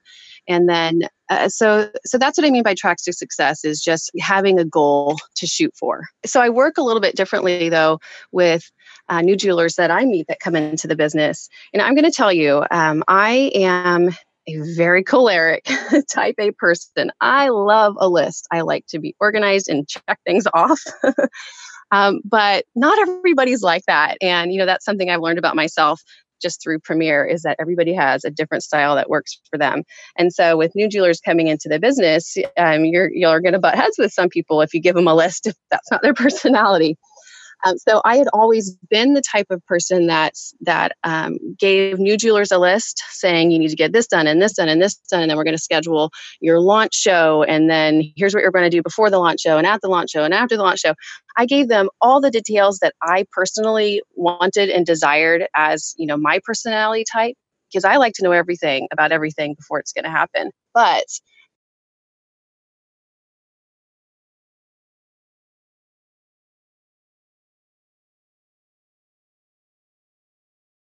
And 0.49 0.67
then, 0.67 1.03
uh, 1.29 1.51
so 1.51 1.91
so 2.07 2.17
that's 2.17 2.39
what 2.39 2.47
I 2.47 2.51
mean 2.51 2.63
by 2.63 2.73
tracks 2.73 3.03
to 3.03 3.13
success 3.13 3.67
is 3.67 3.83
just 3.83 4.11
having 4.19 4.59
a 4.59 4.65
goal 4.65 5.19
to 5.35 5.47
shoot 5.47 5.75
for. 5.77 6.05
So 6.25 6.41
I 6.41 6.49
work 6.49 6.79
a 6.79 6.83
little 6.83 7.03
bit 7.03 7.17
differently 7.17 7.69
though 7.69 8.01
with 8.33 8.71
uh, 9.11 9.21
new 9.21 9.37
jewelers 9.37 9.75
that 9.75 9.91
I 9.91 10.07
meet 10.07 10.27
that 10.29 10.41
come 10.41 10.57
into 10.57 10.87
the 10.87 10.97
business. 10.97 11.51
And 11.75 11.83
I'm 11.83 11.95
going 11.95 12.11
to 12.11 12.11
tell 12.11 12.33
you, 12.33 12.65
um, 12.71 13.05
I 13.09 13.51
am 13.55 14.17
a 14.49 14.59
very 14.77 15.03
choleric 15.03 15.67
type 16.11 16.37
A 16.39 16.53
person. 16.53 17.11
I 17.21 17.49
love 17.49 17.97
a 17.99 18.09
list. 18.09 18.47
I 18.53 18.63
like 18.63 18.87
to 18.89 18.99
be 18.99 19.15
organized 19.21 19.69
and 19.69 19.89
check 19.89 20.19
things 20.25 20.47
off. 20.55 20.81
Um, 21.93 22.21
but 22.25 22.65
not 22.75 22.99
everybody's 22.99 23.63
like 23.63 23.85
that. 23.87 24.17
And, 24.21 24.53
you 24.53 24.59
know, 24.59 24.67
that's 24.67 24.85
something 24.85 25.09
I've 25.09 25.21
learned 25.21 25.39
about 25.39 25.57
myself 25.57 26.03
just 26.43 26.63
through 26.63 26.81
Premier 26.81 27.25
is 27.25 27.43
that 27.43 27.57
everybody 27.59 27.95
has 27.95 28.25
a 28.25 28.31
different 28.31 28.63
style 28.63 28.95
that 28.97 29.09
works 29.09 29.41
for 29.51 29.59
them. 29.59 29.85
And 30.19 30.33
so 30.33 30.57
with 30.57 30.75
new 30.75 30.89
jewelers 30.89 31.21
coming 31.21 31.47
into 31.47 31.69
the 31.69 31.79
business, 31.79 32.37
um, 32.59 32.85
you're, 32.85 33.11
you're 33.13 33.41
going 33.41 33.55
to 33.55 33.59
butt 33.59 33.75
heads 33.75 33.97
with 33.99 34.13
some 34.13 34.29
people 34.29 34.61
if 34.61 34.75
you 34.75 34.81
give 34.81 34.95
them 34.95 35.09
a 35.09 35.15
list 35.15 35.47
if 35.47 35.55
that's 35.71 35.91
not 35.91 36.03
their 36.03 36.15
personality. 36.15 36.99
Um, 37.65 37.79
so 37.79 38.03
I 38.05 38.17
had 38.17 38.29
always 38.33 38.77
been 38.91 39.15
the 39.15 39.23
type 39.23 39.47
of 39.51 39.65
person 39.67 40.07
that's 40.07 40.55
that 40.61 40.93
um, 41.05 41.39
gave 41.59 41.99
new 41.99 42.17
jewelers 42.17 42.53
a 42.53 42.59
list 42.59 43.03
saying 43.11 43.51
you 43.51 43.59
need 43.59 43.71
to 43.71 43.77
get 43.77 43.93
this 43.93 44.07
done 44.07 44.27
and 44.27 44.41
this 44.41 44.55
done 44.55 44.69
and 44.69 44.81
this 44.81 44.97
done, 45.11 45.23
and 45.23 45.31
then 45.31 45.37
we're 45.37 45.45
going 45.45 45.57
to 45.57 45.63
schedule 45.63 46.11
your 46.41 46.61
launch 46.61 46.95
show, 46.95 47.43
and 47.45 47.71
then 47.71 48.03
here's 48.17 48.35
what 48.35 48.43
you're 48.43 48.53
going 48.53 48.71
to 48.71 48.77
do 48.77 48.83
before 48.83 49.11
the 49.11 49.19
launch 49.19 49.41
show 49.41 49.59
and 49.59 49.67
at 49.67 49.81
the 49.81 49.89
launch 49.89 50.11
show 50.11 50.25
and 50.25 50.35
after 50.35 50.57
the 50.57 50.63
launch 50.63 50.81
show. 50.81 50.95
I 51.39 51.47
gave 51.47 51.69
them 51.69 51.89
all 52.01 52.21
the 52.21 52.31
details 52.31 52.79
that 52.79 52.95
I 53.03 53.27
personally 53.33 54.03
wanted 54.15 54.71
and 54.71 54.87
desired 54.87 55.47
as 55.55 55.95
you 55.97 56.07
know 56.07 56.17
my 56.17 56.41
personality 56.45 57.05
type 57.11 57.37
because 57.71 57.85
I 57.85 57.97
like 57.97 58.15
to 58.15 58.23
know 58.23 58.33
everything 58.33 58.89
about 58.93 59.13
everything 59.13 59.55
before 59.55 59.79
it's 59.79 59.93
going 59.93 60.05
to 60.05 60.11
happen. 60.11 60.51
But 60.73 61.05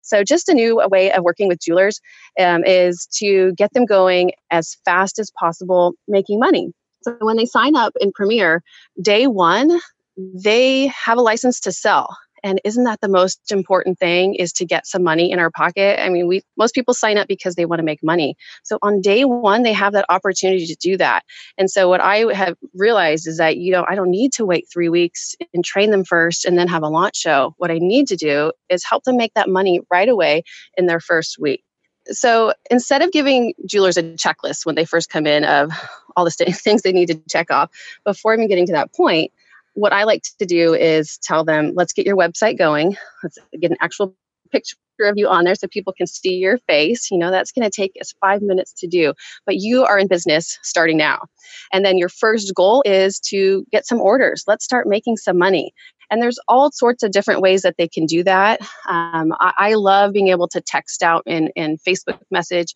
So, 0.05 0.23
just 0.23 0.49
a 0.49 0.55
new 0.55 0.81
way 0.91 1.13
of 1.13 1.25
working 1.25 1.49
with 1.49 1.61
jewelers 1.61 2.01
um, 2.39 2.63
is 2.65 3.07
to 3.17 3.53
get 3.57 3.73
them 3.73 3.87
going 3.87 4.33
as 4.51 4.77
fast 4.85 5.19
as 5.19 5.31
possible, 5.39 5.95
making 6.07 6.39
money. 6.39 6.73
So, 7.03 7.17
when 7.21 7.37
they 7.37 7.47
sign 7.47 7.75
up 7.75 7.95
in 8.01 8.13
Premier, 8.13 8.63
day 9.01 9.27
one, 9.27 9.81
they 10.17 10.87
have 10.89 11.19
a 11.19 11.23
license 11.23 11.59
to 11.61 11.73
sell 11.73 12.17
and 12.45 12.61
isn't 12.63 12.85
that 12.85 13.01
the 13.01 13.09
most 13.09 13.51
important 13.51 13.99
thing 13.99 14.35
is 14.35 14.53
to 14.53 14.67
get 14.67 14.87
some 14.87 15.03
money 15.03 15.33
in 15.33 15.39
our 15.41 15.51
pocket? 15.51 16.01
I 16.01 16.11
mean 16.11 16.29
we 16.29 16.43
most 16.57 16.75
people 16.75 16.95
sign 16.95 17.17
up 17.19 17.27
because 17.27 17.57
they 17.57 17.65
want 17.65 17.81
to 17.81 17.85
make 17.85 18.05
money. 18.05 18.37
So 18.63 18.79
on 18.83 19.01
day 19.01 19.25
one 19.25 19.63
they 19.63 19.73
have 19.73 19.95
that 19.95 20.05
opportunity 20.11 20.67
to 20.67 20.77
do 20.77 20.97
that. 20.99 21.25
And 21.59 21.71
so 21.71 21.89
what 21.89 22.01
i 22.01 22.33
have 22.33 22.57
realized 22.75 23.27
is 23.27 23.39
that 23.39 23.57
you 23.57 23.73
know 23.73 23.85
i 23.89 23.95
don't 23.95 24.11
need 24.11 24.33
to 24.35 24.45
wait 24.45 24.67
three 24.73 24.91
weeks 24.91 25.35
and 25.55 25.65
train 25.65 25.91
them 25.91 26.05
first 26.05 26.45
and 26.45 26.59
then 26.59 26.69
have 26.69 26.83
a 26.83 26.89
launch 26.89 27.17
show. 27.17 27.55
What 27.57 27.71
i 27.71 27.79
need 27.79 28.07
to 28.09 28.17
do 28.17 28.53
is 28.69 28.85
help 28.85 29.05
them 29.05 29.17
make 29.17 29.35
that 29.35 29.49
money 29.49 29.81
right 29.91 30.09
away 30.09 30.45
in 30.77 30.87
their 30.87 31.01
first 31.01 31.39
week. 31.41 31.65
So 32.09 32.53
instead 32.71 33.01
of 33.01 33.11
giving 33.13 33.55
jewelers 33.67 33.97
a 33.97 34.03
checklist 34.03 34.67
when 34.67 34.75
they 34.75 34.85
first 34.85 35.09
come 35.09 35.27
in 35.27 35.45
of 35.45 35.73
all 36.15 36.27
the 36.27 36.31
things 36.65 36.83
they 36.83 36.93
need 36.93 37.07
to 37.07 37.21
check 37.31 37.51
off 37.51 37.71
before 38.05 38.35
even 38.35 38.49
getting 38.49 38.67
to 38.67 38.73
that 38.75 38.93
point 38.95 39.33
what 39.75 39.93
I 39.93 40.05
like 40.05 40.23
to 40.39 40.47
do 40.47 40.75
is 40.75 41.19
tell 41.23 41.45
them, 41.45 41.73
let's 41.75 41.93
get 41.93 42.07
your 42.07 42.17
website 42.17 42.59
going. 42.59 42.97
Let's 43.23 43.39
get 43.61 43.71
an 43.71 43.77
actual 43.81 44.17
picture 44.51 44.77
of 45.03 45.15
you 45.17 45.29
on 45.29 45.45
there 45.45 45.55
so 45.55 45.67
people 45.67 45.93
can 45.93 46.07
see 46.07 46.37
your 46.37 46.59
face. 46.69 47.11
You 47.11 47.19
know, 47.19 47.31
that's 47.31 47.53
going 47.53 47.69
to 47.69 47.75
take 47.75 47.93
us 48.01 48.15
five 48.21 48.43
minutes 48.43 48.73
to 48.79 48.87
do, 48.87 49.13
but 49.47 49.57
you 49.57 49.85
are 49.85 49.99
in 49.99 50.07
business 50.07 50.59
starting 50.63 50.97
now. 50.97 51.27
And 51.73 51.85
then 51.85 51.99
your 51.99 52.09
first 52.09 52.55
goal 52.55 52.83
is 52.87 53.19
to 53.31 53.65
get 53.73 53.87
some 53.87 54.01
orders. 54.01 54.45
Let's 54.47 54.65
start 54.65 54.87
making 54.87 55.17
some 55.17 55.39
money. 55.39 55.73
And 56.11 56.23
there's 56.23 56.39
all 56.49 56.71
sorts 56.71 57.03
of 57.03 57.11
different 57.11 57.41
ways 57.41 57.63
that 57.63 57.75
they 57.77 57.89
can 57.89 58.07
do 58.07 58.23
that. 58.25 58.61
Um, 58.89 59.33
I, 59.41 59.53
I, 59.59 59.75
love 59.75 60.13
being 60.13 60.29
able 60.29 60.49
to 60.49 60.61
text 60.61 61.03
out 61.03 61.23
in, 61.27 61.49
in 61.57 61.79
Facebook 61.79 62.19
message 62.31 62.75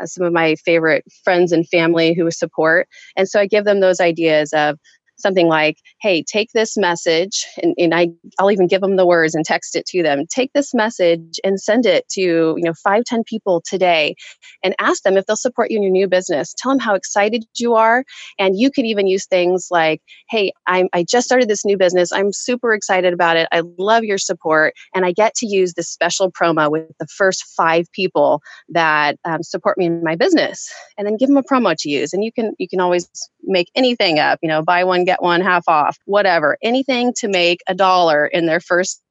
uh, 0.00 0.06
some 0.06 0.24
of 0.24 0.32
my 0.32 0.56
favorite 0.56 1.04
friends 1.22 1.52
and 1.52 1.68
family 1.68 2.14
who 2.14 2.30
support. 2.30 2.88
And 3.16 3.28
so 3.28 3.38
I 3.38 3.46
give 3.46 3.64
them 3.64 3.80
those 3.80 4.00
ideas 4.00 4.52
of 4.52 4.78
something 5.20 5.48
like, 5.48 5.78
hey, 6.00 6.22
take 6.22 6.50
this 6.52 6.76
message, 6.76 7.46
and, 7.62 7.74
and 7.78 7.94
I, 7.94 8.08
I'll 8.38 8.50
even 8.50 8.66
give 8.66 8.80
them 8.80 8.96
the 8.96 9.06
words 9.06 9.34
and 9.34 9.44
text 9.44 9.76
it 9.76 9.86
to 9.86 10.02
them. 10.02 10.24
Take 10.26 10.52
this 10.52 10.74
message 10.74 11.38
and 11.44 11.60
send 11.60 11.86
it 11.86 12.08
to, 12.10 12.20
you 12.20 12.62
know, 12.62 12.74
five, 12.74 13.04
ten 13.04 13.22
people 13.24 13.62
today 13.64 14.14
and 14.62 14.74
ask 14.78 15.02
them 15.02 15.16
if 15.16 15.26
they'll 15.26 15.36
support 15.36 15.70
you 15.70 15.76
in 15.76 15.82
your 15.82 15.92
new 15.92 16.08
business. 16.08 16.54
Tell 16.56 16.70
them 16.72 16.78
how 16.78 16.94
excited 16.94 17.44
you 17.56 17.74
are. 17.74 18.04
And 18.38 18.58
you 18.58 18.70
can 18.70 18.86
even 18.86 19.06
use 19.06 19.26
things 19.26 19.68
like, 19.70 20.02
hey, 20.28 20.52
I'm, 20.66 20.88
I 20.92 21.04
just 21.08 21.26
started 21.26 21.48
this 21.48 21.64
new 21.64 21.76
business. 21.76 22.12
I'm 22.12 22.32
super 22.32 22.72
excited 22.72 23.12
about 23.12 23.36
it. 23.36 23.48
I 23.52 23.62
love 23.78 24.04
your 24.04 24.18
support. 24.18 24.74
And 24.94 25.04
I 25.04 25.12
get 25.12 25.34
to 25.36 25.46
use 25.46 25.74
this 25.74 25.88
special 25.88 26.30
promo 26.30 26.70
with 26.70 26.90
the 26.98 27.06
first 27.06 27.44
five 27.56 27.86
people 27.92 28.42
that 28.68 29.16
um, 29.24 29.42
support 29.42 29.78
me 29.78 29.86
in 29.86 30.02
my 30.02 30.16
business. 30.16 30.72
And 30.98 31.06
then 31.06 31.16
give 31.16 31.28
them 31.28 31.36
a 31.36 31.42
promo 31.42 31.74
to 31.78 31.90
use. 31.90 32.12
And 32.12 32.24
you 32.24 32.32
can, 32.32 32.52
you 32.58 32.68
can 32.68 32.80
always 32.80 33.08
make 33.42 33.70
anything 33.74 34.18
up, 34.18 34.38
you 34.42 34.48
know, 34.48 34.62
buy 34.62 34.84
one, 34.84 35.04
get 35.10 35.22
one 35.22 35.40
half 35.40 35.64
off, 35.66 35.98
whatever, 36.04 36.56
anything 36.62 37.12
to 37.14 37.26
make 37.26 37.60
a 37.66 37.74
dollar 37.74 38.26
in 38.26 38.46
their 38.46 38.60
first 38.60 39.02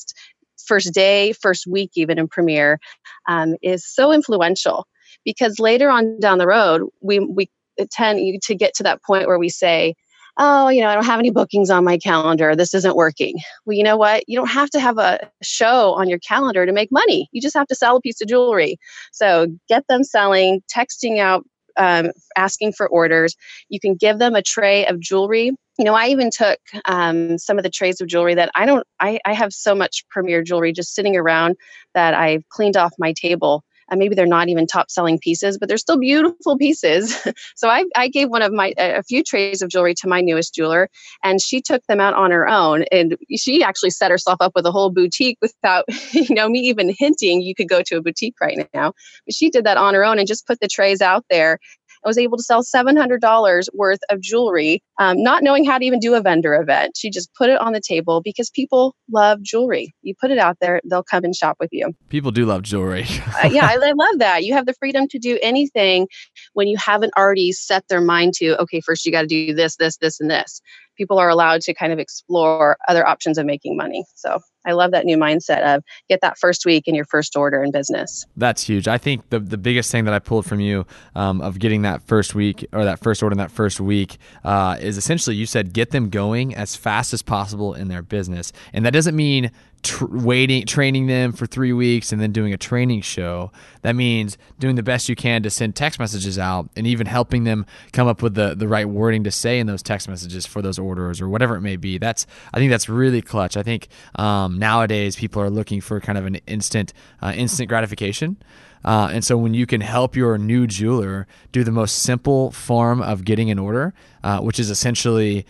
first 0.65 0.93
day, 0.93 1.33
first 1.33 1.67
week, 1.67 1.91
even 1.95 2.17
in 2.17 2.27
Premier, 2.27 2.79
um, 3.27 3.55
is 3.61 3.85
so 3.85 4.13
influential 4.13 4.87
because 5.25 5.59
later 5.59 5.89
on 5.89 6.17
down 6.19 6.37
the 6.37 6.47
road, 6.47 6.83
we 7.01 7.19
we 7.19 7.49
tend 7.91 8.41
to 8.41 8.55
get 8.55 8.73
to 8.75 8.83
that 8.83 9.03
point 9.03 9.27
where 9.27 9.39
we 9.39 9.49
say, 9.49 9.93
oh, 10.37 10.69
you 10.69 10.81
know, 10.81 10.87
I 10.87 10.93
don't 10.93 11.05
have 11.05 11.19
any 11.19 11.31
bookings 11.31 11.69
on 11.69 11.83
my 11.83 11.97
calendar. 11.97 12.55
This 12.55 12.73
isn't 12.73 12.95
working. 12.95 13.35
Well, 13.65 13.75
you 13.75 13.83
know 13.83 13.97
what? 13.97 14.23
You 14.27 14.37
don't 14.39 14.47
have 14.47 14.69
to 14.69 14.79
have 14.79 14.97
a 14.97 15.19
show 15.43 15.93
on 15.93 16.07
your 16.07 16.19
calendar 16.19 16.65
to 16.65 16.71
make 16.71 16.91
money. 16.91 17.27
You 17.33 17.41
just 17.41 17.55
have 17.57 17.67
to 17.67 17.75
sell 17.75 17.97
a 17.97 18.01
piece 18.01 18.21
of 18.21 18.29
jewelry. 18.29 18.77
So 19.11 19.47
get 19.67 19.85
them 19.87 20.03
selling, 20.03 20.61
texting 20.73 21.19
out 21.19 21.43
um, 21.77 22.11
asking 22.35 22.73
for 22.73 22.87
orders. 22.87 23.35
You 23.69 23.79
can 23.79 23.95
give 23.95 24.19
them 24.19 24.35
a 24.35 24.41
tray 24.41 24.85
of 24.85 24.99
jewelry. 24.99 25.51
You 25.77 25.85
know, 25.85 25.93
I 25.93 26.07
even 26.07 26.29
took 26.29 26.59
um, 26.85 27.37
some 27.37 27.57
of 27.57 27.63
the 27.63 27.69
trays 27.69 28.01
of 28.01 28.07
jewelry 28.07 28.35
that 28.35 28.51
I 28.55 28.65
don't, 28.65 28.85
I, 28.99 29.19
I 29.25 29.33
have 29.33 29.53
so 29.53 29.73
much 29.73 30.03
premier 30.09 30.43
jewelry 30.43 30.73
just 30.73 30.93
sitting 30.93 31.15
around 31.15 31.55
that 31.93 32.13
I've 32.13 32.47
cleaned 32.49 32.75
off 32.75 32.93
my 32.99 33.13
table 33.13 33.63
and 33.89 33.99
maybe 33.99 34.15
they're 34.15 34.25
not 34.25 34.49
even 34.49 34.67
top 34.67 34.89
selling 34.89 35.19
pieces, 35.19 35.57
but 35.57 35.67
they're 35.67 35.77
still 35.77 35.97
beautiful 35.97 36.57
pieces. 36.57 37.19
so 37.55 37.69
I, 37.69 37.85
I 37.95 38.07
gave 38.07 38.29
one 38.29 38.41
of 38.41 38.51
my 38.51 38.73
a 38.77 39.03
few 39.03 39.23
trays 39.23 39.61
of 39.61 39.69
jewelry 39.69 39.93
to 39.95 40.07
my 40.07 40.21
newest 40.21 40.55
jeweler, 40.55 40.89
and 41.23 41.41
she 41.41 41.61
took 41.61 41.85
them 41.87 41.99
out 41.99 42.13
on 42.13 42.31
her 42.31 42.47
own, 42.47 42.85
and 42.91 43.17
she 43.37 43.63
actually 43.63 43.91
set 43.91 44.11
herself 44.11 44.37
up 44.39 44.53
with 44.55 44.65
a 44.65 44.71
whole 44.71 44.89
boutique 44.89 45.37
without 45.41 45.85
you 46.11 46.33
know 46.35 46.49
me 46.49 46.59
even 46.59 46.93
hinting 46.97 47.41
you 47.41 47.55
could 47.55 47.69
go 47.69 47.81
to 47.81 47.97
a 47.97 48.01
boutique 48.01 48.35
right 48.41 48.67
now. 48.73 48.93
But 49.25 49.35
she 49.35 49.49
did 49.49 49.65
that 49.65 49.77
on 49.77 49.93
her 49.93 50.05
own 50.05 50.19
and 50.19 50.27
just 50.27 50.47
put 50.47 50.59
the 50.59 50.67
trays 50.67 51.01
out 51.01 51.25
there 51.29 51.59
I 52.03 52.07
was 52.07 52.17
able 52.17 52.37
to 52.37 52.43
sell 52.43 52.63
$700 52.63 53.67
worth 53.73 53.99
of 54.09 54.21
jewelry, 54.21 54.81
um, 54.99 55.21
not 55.21 55.43
knowing 55.43 55.65
how 55.65 55.77
to 55.77 55.85
even 55.85 55.99
do 55.99 56.15
a 56.15 56.21
vendor 56.21 56.55
event. 56.55 56.93
She 56.95 57.09
just 57.09 57.33
put 57.35 57.49
it 57.49 57.59
on 57.59 57.73
the 57.73 57.81
table 57.81 58.21
because 58.21 58.49
people 58.49 58.95
love 59.11 59.41
jewelry. 59.41 59.93
You 60.01 60.13
put 60.19 60.31
it 60.31 60.37
out 60.37 60.57
there, 60.61 60.81
they'll 60.89 61.03
come 61.03 61.23
and 61.23 61.35
shop 61.35 61.57
with 61.59 61.69
you. 61.71 61.93
People 62.09 62.31
do 62.31 62.45
love 62.45 62.63
jewelry. 62.63 63.05
uh, 63.43 63.47
yeah, 63.47 63.65
I, 63.65 63.73
I 63.73 63.93
love 63.93 64.19
that. 64.19 64.43
You 64.43 64.53
have 64.53 64.65
the 64.65 64.73
freedom 64.73 65.07
to 65.09 65.19
do 65.19 65.37
anything 65.41 66.07
when 66.53 66.67
you 66.67 66.77
haven't 66.77 67.13
already 67.17 67.51
set 67.51 67.87
their 67.89 68.01
mind 68.01 68.33
to, 68.35 68.61
okay, 68.61 68.81
first 68.81 69.05
you 69.05 69.11
got 69.11 69.21
to 69.21 69.27
do 69.27 69.53
this, 69.53 69.75
this, 69.75 69.97
this, 69.97 70.19
and 70.19 70.29
this 70.29 70.61
people 70.99 71.17
are 71.17 71.29
allowed 71.29 71.61
to 71.61 71.73
kind 71.73 71.93
of 71.93 71.97
explore 71.97 72.77
other 72.89 73.07
options 73.07 73.37
of 73.37 73.45
making 73.45 73.77
money. 73.77 74.03
So 74.15 74.41
I 74.65 74.73
love 74.73 74.91
that 74.91 75.05
new 75.05 75.17
mindset 75.17 75.63
of 75.63 75.81
get 76.09 76.19
that 76.21 76.37
first 76.37 76.65
week 76.65 76.87
in 76.87 76.93
your 76.93 77.05
first 77.05 77.37
order 77.37 77.63
in 77.63 77.71
business. 77.71 78.25
That's 78.35 78.63
huge. 78.63 78.87
I 78.87 78.97
think 78.97 79.29
the, 79.29 79.39
the 79.39 79.57
biggest 79.57 79.91
thing 79.91 80.03
that 80.03 80.13
I 80.13 80.19
pulled 80.19 80.45
from 80.45 80.59
you 80.59 80.85
um, 81.15 81.39
of 81.39 81.57
getting 81.57 81.83
that 81.83 82.03
first 82.03 82.35
week 82.35 82.65
or 82.73 82.83
that 82.83 82.99
first 82.99 83.23
order 83.23 83.33
in 83.33 83.37
that 83.37 83.49
first 83.49 83.79
week 83.79 84.17
uh, 84.43 84.77
is 84.81 84.97
essentially 84.97 85.37
you 85.37 85.45
said 85.45 85.71
get 85.71 85.91
them 85.91 86.09
going 86.09 86.53
as 86.53 86.75
fast 86.75 87.13
as 87.13 87.21
possible 87.21 87.73
in 87.73 87.87
their 87.87 88.01
business. 88.01 88.51
And 88.73 88.85
that 88.85 88.91
doesn't 88.91 89.15
mean 89.15 89.51
tr- 89.83 90.05
waiting, 90.05 90.65
training 90.65 91.07
them 91.07 91.31
for 91.31 91.45
three 91.45 91.73
weeks 91.73 92.11
and 92.11 92.21
then 92.21 92.31
doing 92.31 92.53
a 92.53 92.57
training 92.57 93.01
show. 93.01 93.51
That 93.81 93.95
means 93.95 94.37
doing 94.59 94.75
the 94.75 94.83
best 94.83 95.09
you 95.09 95.15
can 95.15 95.43
to 95.43 95.49
send 95.49 95.75
text 95.75 95.99
messages 95.99 96.37
out 96.37 96.69
and 96.75 96.85
even 96.85 97.07
helping 97.07 97.43
them 97.43 97.65
come 97.93 98.07
up 98.07 98.21
with 98.21 98.35
the, 98.35 98.55
the 98.55 98.67
right 98.67 98.87
wording 98.87 99.23
to 99.23 99.31
say 99.31 99.59
in 99.59 99.67
those 99.67 99.81
text 99.83 100.07
messages 100.07 100.45
for 100.45 100.61
those 100.61 100.79
orders 100.79 101.21
or 101.21 101.29
whatever 101.29 101.55
it 101.55 101.61
may 101.61 101.75
be. 101.75 101.97
That's 101.97 102.25
I 102.53 102.57
think 102.57 102.71
that's 102.71 102.89
really 102.89 103.21
clutch. 103.21 103.57
I 103.57 103.63
think 103.63 103.87
um, 104.15 104.59
nowadays 104.59 105.15
people 105.15 105.41
are 105.41 105.49
looking 105.49 105.81
for 105.81 105.99
kind 105.99 106.17
of 106.17 106.25
an 106.25 106.35
instant 106.47 106.93
uh, 107.21 107.33
instant 107.35 107.69
gratification. 107.69 108.37
Uh, 108.83 109.09
and 109.11 109.25
so 109.25 109.37
when 109.37 109.53
you 109.53 109.65
can 109.65 109.81
help 109.81 110.15
your 110.15 110.37
new 110.37 110.65
jeweler 110.65 111.27
do 111.51 111.63
the 111.63 111.71
most 111.71 111.99
simple 111.99 112.51
form 112.51 113.01
of 113.01 113.25
getting 113.25 113.51
an 113.51 113.59
order, 113.59 113.93
uh, 114.23 114.39
which 114.39 114.57
is 114.57 114.69
essentially 114.69 115.45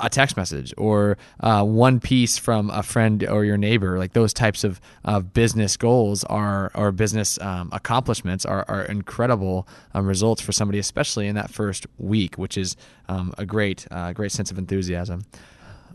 a 0.00 0.08
text 0.08 0.36
message 0.36 0.72
or 0.76 1.16
uh, 1.40 1.62
one 1.64 2.00
piece 2.00 2.38
from 2.38 2.70
a 2.70 2.82
friend 2.82 3.26
or 3.28 3.44
your 3.44 3.56
neighbor. 3.56 3.98
Like 3.98 4.12
those 4.12 4.32
types 4.32 4.64
of, 4.64 4.80
of 5.04 5.32
business 5.32 5.76
goals 5.76 6.24
are 6.24 6.70
or 6.74 6.92
business 6.92 7.40
um, 7.40 7.68
accomplishments 7.72 8.44
are, 8.46 8.64
are 8.68 8.82
incredible 8.84 9.68
um, 9.92 10.06
results 10.06 10.40
for 10.40 10.52
somebody, 10.52 10.78
especially 10.78 11.26
in 11.26 11.34
that 11.34 11.50
first 11.50 11.86
week, 11.98 12.36
which 12.36 12.56
is 12.56 12.76
um, 13.08 13.34
a 13.38 13.44
great 13.44 13.86
uh, 13.90 14.12
great 14.12 14.32
sense 14.32 14.50
of 14.50 14.58
enthusiasm. 14.58 15.24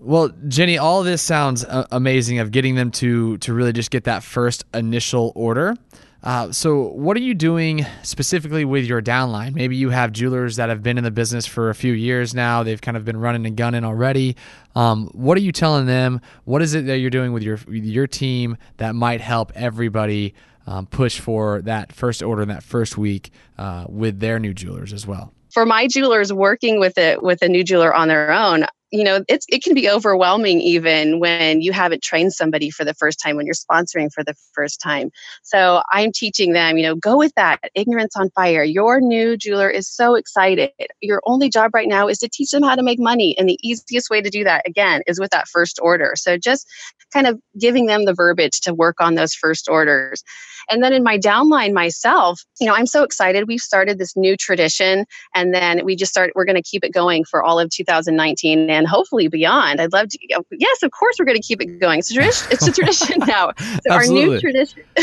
Well, 0.02 0.30
Jenny, 0.48 0.78
all 0.78 1.04
this 1.04 1.22
sounds 1.22 1.66
uh, 1.66 1.86
amazing 1.92 2.40
of 2.40 2.52
getting 2.52 2.76
them 2.76 2.92
to 2.92 3.38
to 3.40 3.54
really 3.54 3.74
just 3.74 3.92
get 3.92 4.06
that 4.06 4.24
first 4.24 4.64
initial 4.74 5.32
order. 5.36 5.76
Uh, 6.22 6.52
so, 6.52 6.88
what 6.90 7.16
are 7.16 7.22
you 7.22 7.34
doing 7.34 7.86
specifically 8.04 8.66
with 8.66 8.86
your 8.86 9.02
downline? 9.02 9.54
Maybe 9.56 9.78
you 9.78 9.90
have 9.90 10.12
jewelers 10.12 10.58
that 10.58 10.70
have 10.70 10.84
been 10.84 10.98
in 10.98 11.04
the 11.04 11.12
business 11.12 11.46
for 11.46 11.70
a 11.70 11.76
few 11.76 11.94
years 11.94 12.36
now. 12.36 12.64
They've 12.64 12.82
kind 12.82 12.98
of 12.98 13.06
been 13.06 13.18
running 13.18 13.46
and 13.46 13.56
gunning 13.56 13.86
already. 13.86 14.36
Um, 14.76 15.08
what 15.14 15.38
are 15.38 15.42
you 15.42 15.54
telling 15.54 15.86
them? 15.86 16.20
What 16.44 16.62
is 16.62 16.74
it 16.74 16.86
that 16.88 16.98
you're 16.98 17.10
doing 17.10 17.32
with 17.32 17.44
your 17.44 17.58
with 17.68 17.86
your 17.86 18.08
team 18.08 18.58
that 18.78 18.96
might 18.96 19.22
help 19.22 19.54
everybody 19.56 20.34
um, 20.68 20.88
push 20.88 21.20
for 21.20 21.62
that 21.62 21.94
first 21.94 22.22
order 22.22 22.42
in 22.42 22.50
that 22.50 22.64
first 22.64 22.98
week 22.98 23.32
uh, 23.58 23.86
with 23.88 24.20
their 24.20 24.40
new 24.40 24.54
jewelers 24.54 24.92
as 24.92 25.08
well? 25.08 25.34
for 25.52 25.66
my 25.66 25.88
jewelers 25.88 26.32
working 26.32 26.80
with 26.80 26.98
it 26.98 27.22
with 27.24 27.42
a 27.42 27.48
new 27.48 27.64
jeweler 27.64 27.94
on 27.94 28.08
their 28.08 28.32
own 28.32 28.66
you 28.92 29.04
know 29.04 29.24
it's 29.28 29.46
it 29.50 29.64
can 29.64 29.74
be 29.74 29.90
overwhelming 29.90 30.62
even 30.62 31.20
when 31.20 31.62
you 31.62 31.72
haven't 31.72 32.02
trained 32.02 32.34
somebody 32.34 32.70
for 32.70 32.84
the 32.84 32.94
first 32.94 33.20
time 33.20 33.36
when 33.36 33.46
you're 33.46 33.54
sponsoring 33.54 34.12
for 34.12 34.24
the 34.24 34.36
first 34.54 34.80
time. 34.82 35.12
So 35.44 35.82
i'm 35.92 36.12
teaching 36.12 36.54
them 36.54 36.78
you 36.78 36.84
know 36.84 36.96
go 36.96 37.18
with 37.18 37.34
that 37.36 37.60
ignorance 37.76 38.16
on 38.16 38.30
fire. 38.32 38.64
Your 38.64 39.00
new 39.00 39.38
jeweler 39.38 39.70
is 39.70 39.88
so 39.88 40.16
excited. 40.16 40.72
Your 41.02 41.22
only 41.26 41.50
job 41.50 41.72
right 41.74 41.88
now 41.88 42.08
is 42.08 42.18
to 42.20 42.30
teach 42.30 42.52
them 42.52 42.64
how 42.64 42.76
to 42.76 42.84
make 42.84 43.00
money 43.00 43.38
and 43.38 43.48
the 43.48 43.60
easiest 43.62 44.10
way 44.10 44.22
to 44.22 44.30
do 44.30 44.44
that 44.44 44.68
again 44.68 45.02
is 45.08 45.20
with 45.20 45.32
that 45.32 45.48
first 45.48 45.80
order. 45.82 46.14
So 46.16 46.38
just 46.38 46.68
kind 47.14 47.28
of 47.28 47.40
giving 47.60 47.88
them 47.88 48.06
the 48.06 48.14
verbiage 48.14 48.62
to 48.62 48.74
work 48.74 49.02
on 49.02 49.16
those 49.16 49.34
first 49.34 49.68
orders. 49.68 50.24
And 50.70 50.84
then 50.84 50.94
in 50.94 51.04
my 51.04 51.18
downline 51.18 51.74
myself 51.74 52.44
you 52.60 52.68
know 52.68 52.74
i'm 52.74 52.88
so 52.88 53.04
excited. 53.04 53.48
We've 53.48 53.60
started 53.60 53.98
this 53.98 54.16
new 54.16 54.36
tradition 54.36 55.06
and 55.36 55.54
then 55.54 55.86
we 55.86 55.96
just 55.96 56.12
start 56.12 56.32
we're 56.36 56.46
going 56.46 56.56
to 56.56 56.62
keep 56.62 56.84
it 56.84 56.94
going 56.94 57.24
for 57.24 57.44
all 57.44 57.60
of 57.60 57.70
2019 57.70 58.66
and 58.80 58.88
hopefully 58.88 59.28
beyond. 59.28 59.80
I'd 59.80 59.94
love 59.94 60.08
to. 60.08 60.18
Yes, 60.52 60.84
of 60.84 60.92
course, 60.92 61.18
we're 61.20 61.26
going 61.26 61.38
to 61.38 61.44
keep 61.44 61.62
it 61.62 61.80
going. 61.80 62.00
It's 62.00 62.10
a 62.10 62.14
tradition, 62.16 62.48
it's 62.50 62.68
a 62.68 62.72
tradition 62.72 63.20
now. 63.28 63.52
So 63.58 63.94
our 63.94 64.06
new 64.08 64.40
tradition. 64.40 64.84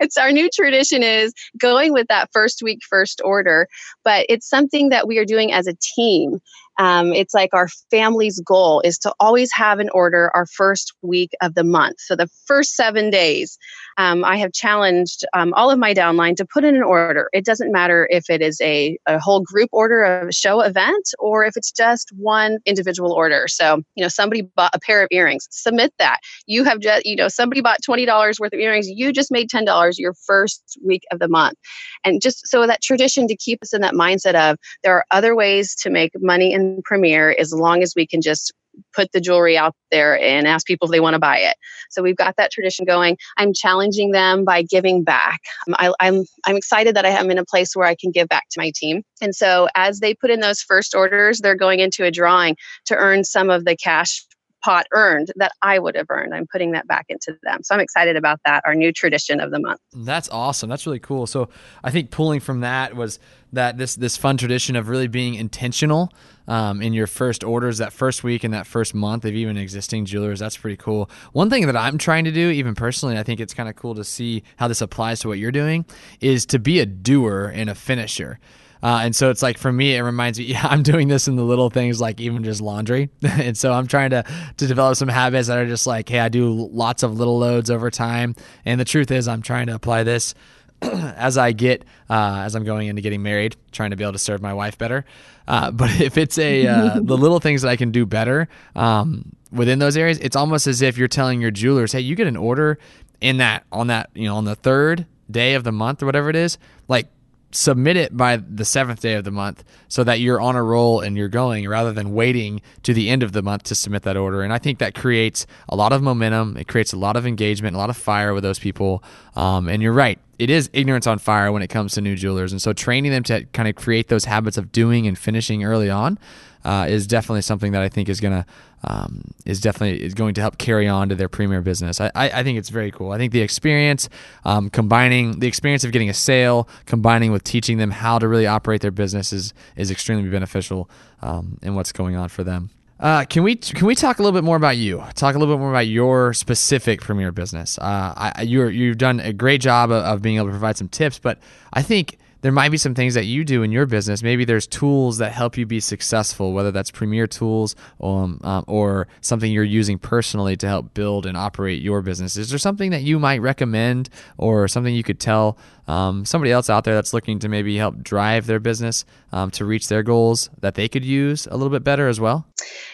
it's 0.00 0.16
our 0.16 0.30
new 0.30 0.48
tradition 0.54 1.02
is 1.02 1.32
going 1.58 1.92
with 1.92 2.06
that 2.08 2.30
first 2.32 2.62
week, 2.62 2.80
first 2.88 3.20
order, 3.24 3.66
but 4.04 4.26
it's 4.28 4.48
something 4.48 4.90
that 4.90 5.08
we 5.08 5.18
are 5.18 5.24
doing 5.24 5.52
as 5.52 5.66
a 5.66 5.74
team. 5.96 6.40
Um, 6.78 7.12
it's 7.12 7.34
like 7.34 7.50
our 7.52 7.68
family's 7.90 8.40
goal 8.40 8.80
is 8.84 8.98
to 8.98 9.12
always 9.20 9.50
have 9.52 9.78
an 9.78 9.90
order 9.90 10.30
our 10.34 10.46
first 10.46 10.92
week 11.02 11.32
of 11.40 11.54
the 11.54 11.64
month. 11.64 11.96
So 12.00 12.16
the 12.16 12.28
first 12.46 12.74
seven 12.74 13.10
days, 13.10 13.58
um, 13.98 14.24
I 14.24 14.36
have 14.38 14.52
challenged 14.52 15.24
um, 15.34 15.52
all 15.54 15.70
of 15.70 15.78
my 15.78 15.92
downline 15.92 16.36
to 16.36 16.46
put 16.46 16.64
in 16.64 16.74
an 16.74 16.82
order. 16.82 17.28
It 17.32 17.44
doesn't 17.44 17.72
matter 17.72 18.08
if 18.10 18.30
it 18.30 18.40
is 18.40 18.60
a, 18.60 18.96
a 19.06 19.18
whole 19.18 19.40
group 19.40 19.68
order 19.72 20.02
of 20.02 20.28
a 20.28 20.32
show 20.32 20.60
event 20.60 21.10
or 21.18 21.44
if 21.44 21.56
it's 21.56 21.70
just 21.70 22.10
one 22.16 22.58
individual 22.64 23.12
order. 23.12 23.48
So, 23.48 23.82
you 23.94 24.02
know, 24.02 24.08
somebody 24.08 24.42
bought 24.42 24.74
a 24.74 24.80
pair 24.80 25.02
of 25.02 25.08
earrings, 25.10 25.48
submit 25.50 25.92
that. 25.98 26.20
You 26.46 26.64
have 26.64 26.80
just, 26.80 27.04
you 27.04 27.16
know, 27.16 27.28
somebody 27.28 27.60
bought 27.60 27.80
$20 27.86 28.40
worth 28.40 28.52
of 28.52 28.60
earrings, 28.60 28.88
you 28.88 29.12
just 29.12 29.30
made 29.30 29.50
$10 29.50 29.94
your 29.98 30.14
first 30.14 30.78
week 30.84 31.02
of 31.10 31.18
the 31.18 31.28
month. 31.28 31.58
And 32.04 32.22
just 32.22 32.46
so 32.46 32.66
that 32.66 32.82
tradition 32.82 33.28
to 33.28 33.36
keep 33.36 33.62
us 33.62 33.74
in 33.74 33.82
that 33.82 33.94
mindset 33.94 34.34
of 34.34 34.56
there 34.82 34.96
are 34.96 35.04
other 35.10 35.34
ways 35.34 35.74
to 35.76 35.90
make 35.90 36.12
money 36.20 36.52
in 36.52 36.61
Premier 36.84 37.34
as 37.38 37.52
long 37.52 37.82
as 37.82 37.94
we 37.96 38.06
can 38.06 38.20
just 38.20 38.52
put 38.94 39.12
the 39.12 39.20
jewelry 39.20 39.56
out 39.56 39.74
there 39.90 40.18
and 40.18 40.46
ask 40.46 40.66
people 40.66 40.86
if 40.86 40.92
they 40.92 41.00
want 41.00 41.14
to 41.14 41.20
buy 41.20 41.38
it. 41.38 41.56
So 41.90 42.02
we've 42.02 42.16
got 42.16 42.36
that 42.36 42.50
tradition 42.50 42.84
going. 42.86 43.18
I'm 43.36 43.52
challenging 43.52 44.12
them 44.12 44.44
by 44.44 44.62
giving 44.62 45.04
back. 45.04 45.40
Um, 45.68 45.74
I, 45.78 45.92
I'm, 46.00 46.24
I'm 46.46 46.56
excited 46.56 46.96
that 46.96 47.04
I 47.04 47.10
am 47.10 47.30
in 47.30 47.38
a 47.38 47.44
place 47.44 47.76
where 47.76 47.86
I 47.86 47.94
can 47.94 48.10
give 48.10 48.28
back 48.28 48.44
to 48.52 48.60
my 48.60 48.72
team. 48.74 49.02
And 49.20 49.34
so 49.34 49.68
as 49.74 50.00
they 50.00 50.14
put 50.14 50.30
in 50.30 50.40
those 50.40 50.62
first 50.62 50.94
orders, 50.94 51.40
they're 51.40 51.54
going 51.54 51.80
into 51.80 52.04
a 52.04 52.10
drawing 52.10 52.56
to 52.86 52.96
earn 52.96 53.24
some 53.24 53.50
of 53.50 53.64
the 53.64 53.76
cash 53.76 54.24
pot 54.64 54.86
earned 54.92 55.32
that 55.36 55.52
I 55.62 55.78
would 55.78 55.96
have 55.96 56.06
earned. 56.08 56.34
I'm 56.34 56.46
putting 56.46 56.72
that 56.72 56.86
back 56.86 57.06
into 57.08 57.36
them. 57.42 57.62
So 57.62 57.74
I'm 57.74 57.80
excited 57.80 58.16
about 58.16 58.40
that, 58.44 58.62
our 58.64 58.74
new 58.74 58.92
tradition 58.92 59.40
of 59.40 59.50
the 59.50 59.60
month. 59.60 59.80
That's 59.92 60.28
awesome. 60.30 60.68
That's 60.68 60.86
really 60.86 61.00
cool. 61.00 61.26
So 61.26 61.48
I 61.82 61.90
think 61.90 62.10
pulling 62.10 62.40
from 62.40 62.60
that 62.60 62.94
was 62.94 63.18
that 63.52 63.76
this 63.76 63.96
this 63.96 64.16
fun 64.16 64.36
tradition 64.36 64.76
of 64.76 64.88
really 64.88 65.08
being 65.08 65.34
intentional 65.34 66.10
um, 66.48 66.80
in 66.80 66.92
your 66.92 67.06
first 67.06 67.44
orders 67.44 67.78
that 67.78 67.92
first 67.92 68.24
week 68.24 68.44
and 68.44 68.54
that 68.54 68.66
first 68.66 68.94
month 68.94 69.24
of 69.24 69.34
even 69.34 69.56
existing 69.56 70.04
jewelers. 70.04 70.38
That's 70.38 70.56
pretty 70.56 70.76
cool. 70.76 71.10
One 71.32 71.50
thing 71.50 71.66
that 71.66 71.76
I'm 71.76 71.98
trying 71.98 72.24
to 72.24 72.32
do, 72.32 72.50
even 72.50 72.74
personally, 72.74 73.18
I 73.18 73.22
think 73.22 73.40
it's 73.40 73.54
kind 73.54 73.68
of 73.68 73.76
cool 73.76 73.94
to 73.94 74.04
see 74.04 74.42
how 74.56 74.68
this 74.68 74.80
applies 74.80 75.20
to 75.20 75.28
what 75.28 75.38
you're 75.38 75.52
doing, 75.52 75.84
is 76.20 76.46
to 76.46 76.58
be 76.58 76.80
a 76.80 76.86
doer 76.86 77.52
and 77.54 77.68
a 77.68 77.74
finisher. 77.74 78.38
Uh, 78.82 79.00
and 79.02 79.14
so 79.14 79.30
it's 79.30 79.42
like 79.42 79.58
for 79.58 79.72
me, 79.72 79.94
it 79.94 80.02
reminds 80.02 80.38
me, 80.38 80.44
yeah, 80.46 80.66
I'm 80.66 80.82
doing 80.82 81.08
this 81.08 81.28
in 81.28 81.36
the 81.36 81.44
little 81.44 81.70
things 81.70 82.00
like 82.00 82.20
even 82.20 82.42
just 82.44 82.60
laundry. 82.60 83.10
and 83.22 83.56
so 83.56 83.72
I'm 83.72 83.86
trying 83.86 84.10
to 84.10 84.24
to 84.56 84.66
develop 84.66 84.96
some 84.96 85.08
habits 85.08 85.48
that 85.48 85.58
are 85.58 85.66
just 85.66 85.86
like, 85.86 86.08
hey, 86.08 86.20
I 86.20 86.28
do 86.28 86.50
lots 86.50 87.02
of 87.02 87.16
little 87.16 87.38
loads 87.38 87.70
over 87.70 87.90
time. 87.90 88.34
And 88.64 88.80
the 88.80 88.84
truth 88.84 89.10
is, 89.10 89.28
I'm 89.28 89.42
trying 89.42 89.66
to 89.66 89.74
apply 89.74 90.02
this 90.02 90.34
as 90.82 91.38
I 91.38 91.52
get 91.52 91.84
uh, 92.10 92.42
as 92.44 92.54
I'm 92.54 92.64
going 92.64 92.88
into 92.88 93.02
getting 93.02 93.22
married, 93.22 93.56
trying 93.70 93.90
to 93.90 93.96
be 93.96 94.04
able 94.04 94.14
to 94.14 94.18
serve 94.18 94.42
my 94.42 94.54
wife 94.54 94.78
better. 94.78 95.04
Uh, 95.46 95.70
but 95.72 96.00
if 96.00 96.18
it's 96.18 96.38
a 96.38 96.66
uh, 96.66 97.00
the 97.00 97.16
little 97.16 97.40
things 97.40 97.62
that 97.62 97.68
I 97.68 97.76
can 97.76 97.90
do 97.92 98.04
better 98.06 98.48
um, 98.74 99.36
within 99.50 99.78
those 99.78 99.96
areas, 99.96 100.18
it's 100.18 100.36
almost 100.36 100.66
as 100.66 100.82
if 100.82 100.98
you're 100.98 101.08
telling 101.08 101.40
your 101.40 101.50
jewelers, 101.50 101.92
"Hey, 101.92 102.00
you 102.00 102.16
get 102.16 102.26
an 102.26 102.36
order 102.36 102.78
in 103.20 103.36
that 103.36 103.64
on 103.70 103.86
that 103.86 104.10
you 104.14 104.24
know 104.24 104.36
on 104.36 104.44
the 104.44 104.56
third 104.56 105.06
day 105.30 105.54
of 105.54 105.64
the 105.64 105.72
month 105.72 106.02
or 106.02 106.06
whatever 106.06 106.28
it 106.28 106.36
is, 106.36 106.58
like 106.88 107.08
submit 107.52 107.96
it 107.96 108.16
by 108.16 108.36
the 108.36 108.64
seventh 108.64 109.00
day 109.00 109.14
of 109.14 109.24
the 109.24 109.30
month 109.30 109.62
so 109.88 110.02
that 110.02 110.20
you're 110.20 110.40
on 110.40 110.56
a 110.56 110.62
roll 110.62 111.00
and 111.00 111.16
you're 111.16 111.28
going 111.28 111.68
rather 111.68 111.92
than 111.92 112.12
waiting 112.12 112.62
to 112.82 112.94
the 112.94 113.10
end 113.10 113.22
of 113.22 113.32
the 113.32 113.42
month 113.42 113.64
to 113.64 113.74
submit 113.74 114.02
that 114.02 114.16
order. 114.16 114.42
And 114.42 114.52
I 114.52 114.58
think 114.58 114.78
that 114.78 114.94
creates 114.94 115.46
a 115.68 115.76
lot 115.76 115.92
of 115.92 116.02
momentum. 116.02 116.56
It 116.56 116.66
creates 116.66 116.92
a 116.92 116.96
lot 116.96 117.16
of 117.16 117.26
engagement, 117.26 117.76
a 117.76 117.78
lot 117.78 117.90
of 117.90 117.96
fire 117.96 118.32
with 118.34 118.42
those 118.42 118.58
people. 118.58 119.04
Um, 119.36 119.68
and 119.68 119.82
you're 119.82 119.92
right. 119.92 120.18
It 120.38 120.50
is 120.50 120.70
ignorance 120.72 121.06
on 121.06 121.18
fire 121.18 121.52
when 121.52 121.62
it 121.62 121.68
comes 121.68 121.94
to 121.94 122.00
new 122.00 122.16
jewelers. 122.16 122.52
And 122.52 122.60
so 122.60 122.72
training 122.72 123.12
them 123.12 123.22
to 123.24 123.44
kind 123.52 123.68
of 123.68 123.76
create 123.76 124.08
those 124.08 124.24
habits 124.24 124.56
of 124.56 124.72
doing 124.72 125.06
and 125.06 125.16
finishing 125.16 125.62
early 125.62 125.90
on 125.90 126.18
uh, 126.64 126.86
is 126.88 127.06
definitely 127.06 127.42
something 127.42 127.72
that 127.72 127.82
I 127.82 127.88
think 127.88 128.08
is 128.08 128.20
gonna 128.20 128.46
um, 128.84 129.22
is 129.46 129.60
definitely 129.60 130.02
is 130.02 130.14
going 130.14 130.34
to 130.34 130.40
help 130.40 130.58
carry 130.58 130.88
on 130.88 131.08
to 131.08 131.14
their 131.14 131.28
premier 131.28 131.60
business. 131.60 132.00
I, 132.00 132.10
I, 132.14 132.30
I 132.30 132.42
think 132.42 132.58
it's 132.58 132.68
very 132.68 132.90
cool. 132.90 133.12
I 133.12 133.18
think 133.18 133.32
the 133.32 133.40
experience, 133.40 134.08
um, 134.44 134.70
combining 134.70 135.38
the 135.40 135.46
experience 135.46 135.84
of 135.84 135.92
getting 135.92 136.10
a 136.10 136.14
sale, 136.14 136.68
combining 136.86 137.32
with 137.32 137.44
teaching 137.44 137.78
them 137.78 137.90
how 137.90 138.18
to 138.18 138.26
really 138.26 138.46
operate 138.46 138.80
their 138.80 138.90
business 138.90 139.32
is 139.32 139.54
is 139.76 139.90
extremely 139.90 140.28
beneficial 140.28 140.90
um, 141.20 141.58
in 141.62 141.74
what's 141.74 141.92
going 141.92 142.16
on 142.16 142.28
for 142.28 142.44
them. 142.44 142.70
Uh, 142.98 143.24
can 143.24 143.42
we 143.42 143.56
can 143.56 143.86
we 143.86 143.96
talk 143.96 144.20
a 144.20 144.22
little 144.22 144.36
bit 144.36 144.44
more 144.44 144.56
about 144.56 144.76
you? 144.76 145.02
Talk 145.14 145.34
a 145.34 145.38
little 145.38 145.54
bit 145.56 145.60
more 145.60 145.70
about 145.70 145.88
your 145.88 146.32
specific 146.32 147.00
premier 147.00 147.32
business. 147.32 147.76
Uh, 147.78 148.32
I, 148.36 148.42
you 148.42 148.68
you've 148.68 148.98
done 148.98 149.18
a 149.18 149.32
great 149.32 149.60
job 149.60 149.90
of, 149.90 150.04
of 150.04 150.22
being 150.22 150.36
able 150.36 150.46
to 150.46 150.52
provide 150.52 150.76
some 150.76 150.88
tips, 150.88 151.18
but 151.18 151.38
I 151.72 151.82
think 151.82 152.16
there 152.42 152.52
might 152.52 152.70
be 152.70 152.76
some 152.76 152.94
things 152.94 153.14
that 153.14 153.24
you 153.24 153.44
do 153.44 153.62
in 153.62 153.72
your 153.72 153.86
business. 153.86 154.22
Maybe 154.22 154.44
there's 154.44 154.66
tools 154.66 155.18
that 155.18 155.32
help 155.32 155.56
you 155.56 155.64
be 155.64 155.80
successful, 155.80 156.52
whether 156.52 156.70
that's 156.70 156.90
premier 156.90 157.26
tools 157.26 157.74
um, 158.00 158.40
um, 158.42 158.64
or 158.66 159.08
something 159.20 159.50
you're 159.50 159.64
using 159.64 159.98
personally 159.98 160.56
to 160.56 160.66
help 160.66 160.92
build 160.92 161.24
and 161.24 161.36
operate 161.36 161.80
your 161.80 162.02
business. 162.02 162.36
Is 162.36 162.50
there 162.50 162.58
something 162.58 162.90
that 162.90 163.02
you 163.02 163.18
might 163.18 163.40
recommend 163.40 164.10
or 164.36 164.68
something 164.68 164.94
you 164.94 165.04
could 165.04 165.20
tell 165.20 165.56
um, 165.88 166.24
somebody 166.24 166.52
else 166.52 166.68
out 166.68 166.84
there 166.84 166.94
that's 166.94 167.12
looking 167.12 167.38
to 167.40 167.48
maybe 167.48 167.76
help 167.76 168.02
drive 168.02 168.46
their 168.46 168.60
business 168.60 169.04
um, 169.32 169.50
to 169.52 169.64
reach 169.64 169.88
their 169.88 170.02
goals 170.02 170.50
that 170.60 170.74
they 170.74 170.88
could 170.88 171.04
use 171.04 171.46
a 171.46 171.56
little 171.56 171.70
bit 171.70 171.84
better 171.84 172.08
as 172.08 172.20
well? 172.20 172.46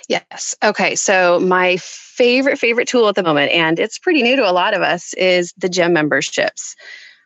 Yes. 0.09 0.55
Okay. 0.63 0.95
So, 0.95 1.41
my 1.41 1.77
favorite, 1.79 2.59
favorite 2.59 2.89
tool 2.89 3.09
at 3.09 3.15
the 3.15 3.23
moment, 3.23 3.53
and 3.53 3.79
it's 3.79 3.99
pretty 3.99 4.23
new 4.23 4.37
to 4.37 4.49
a 4.49 4.53
lot 4.53 4.75
of 4.75 4.83
us, 4.83 5.15
is 5.15 5.53
the 5.57 5.69
gem 5.69 5.93
memberships. 5.93 6.75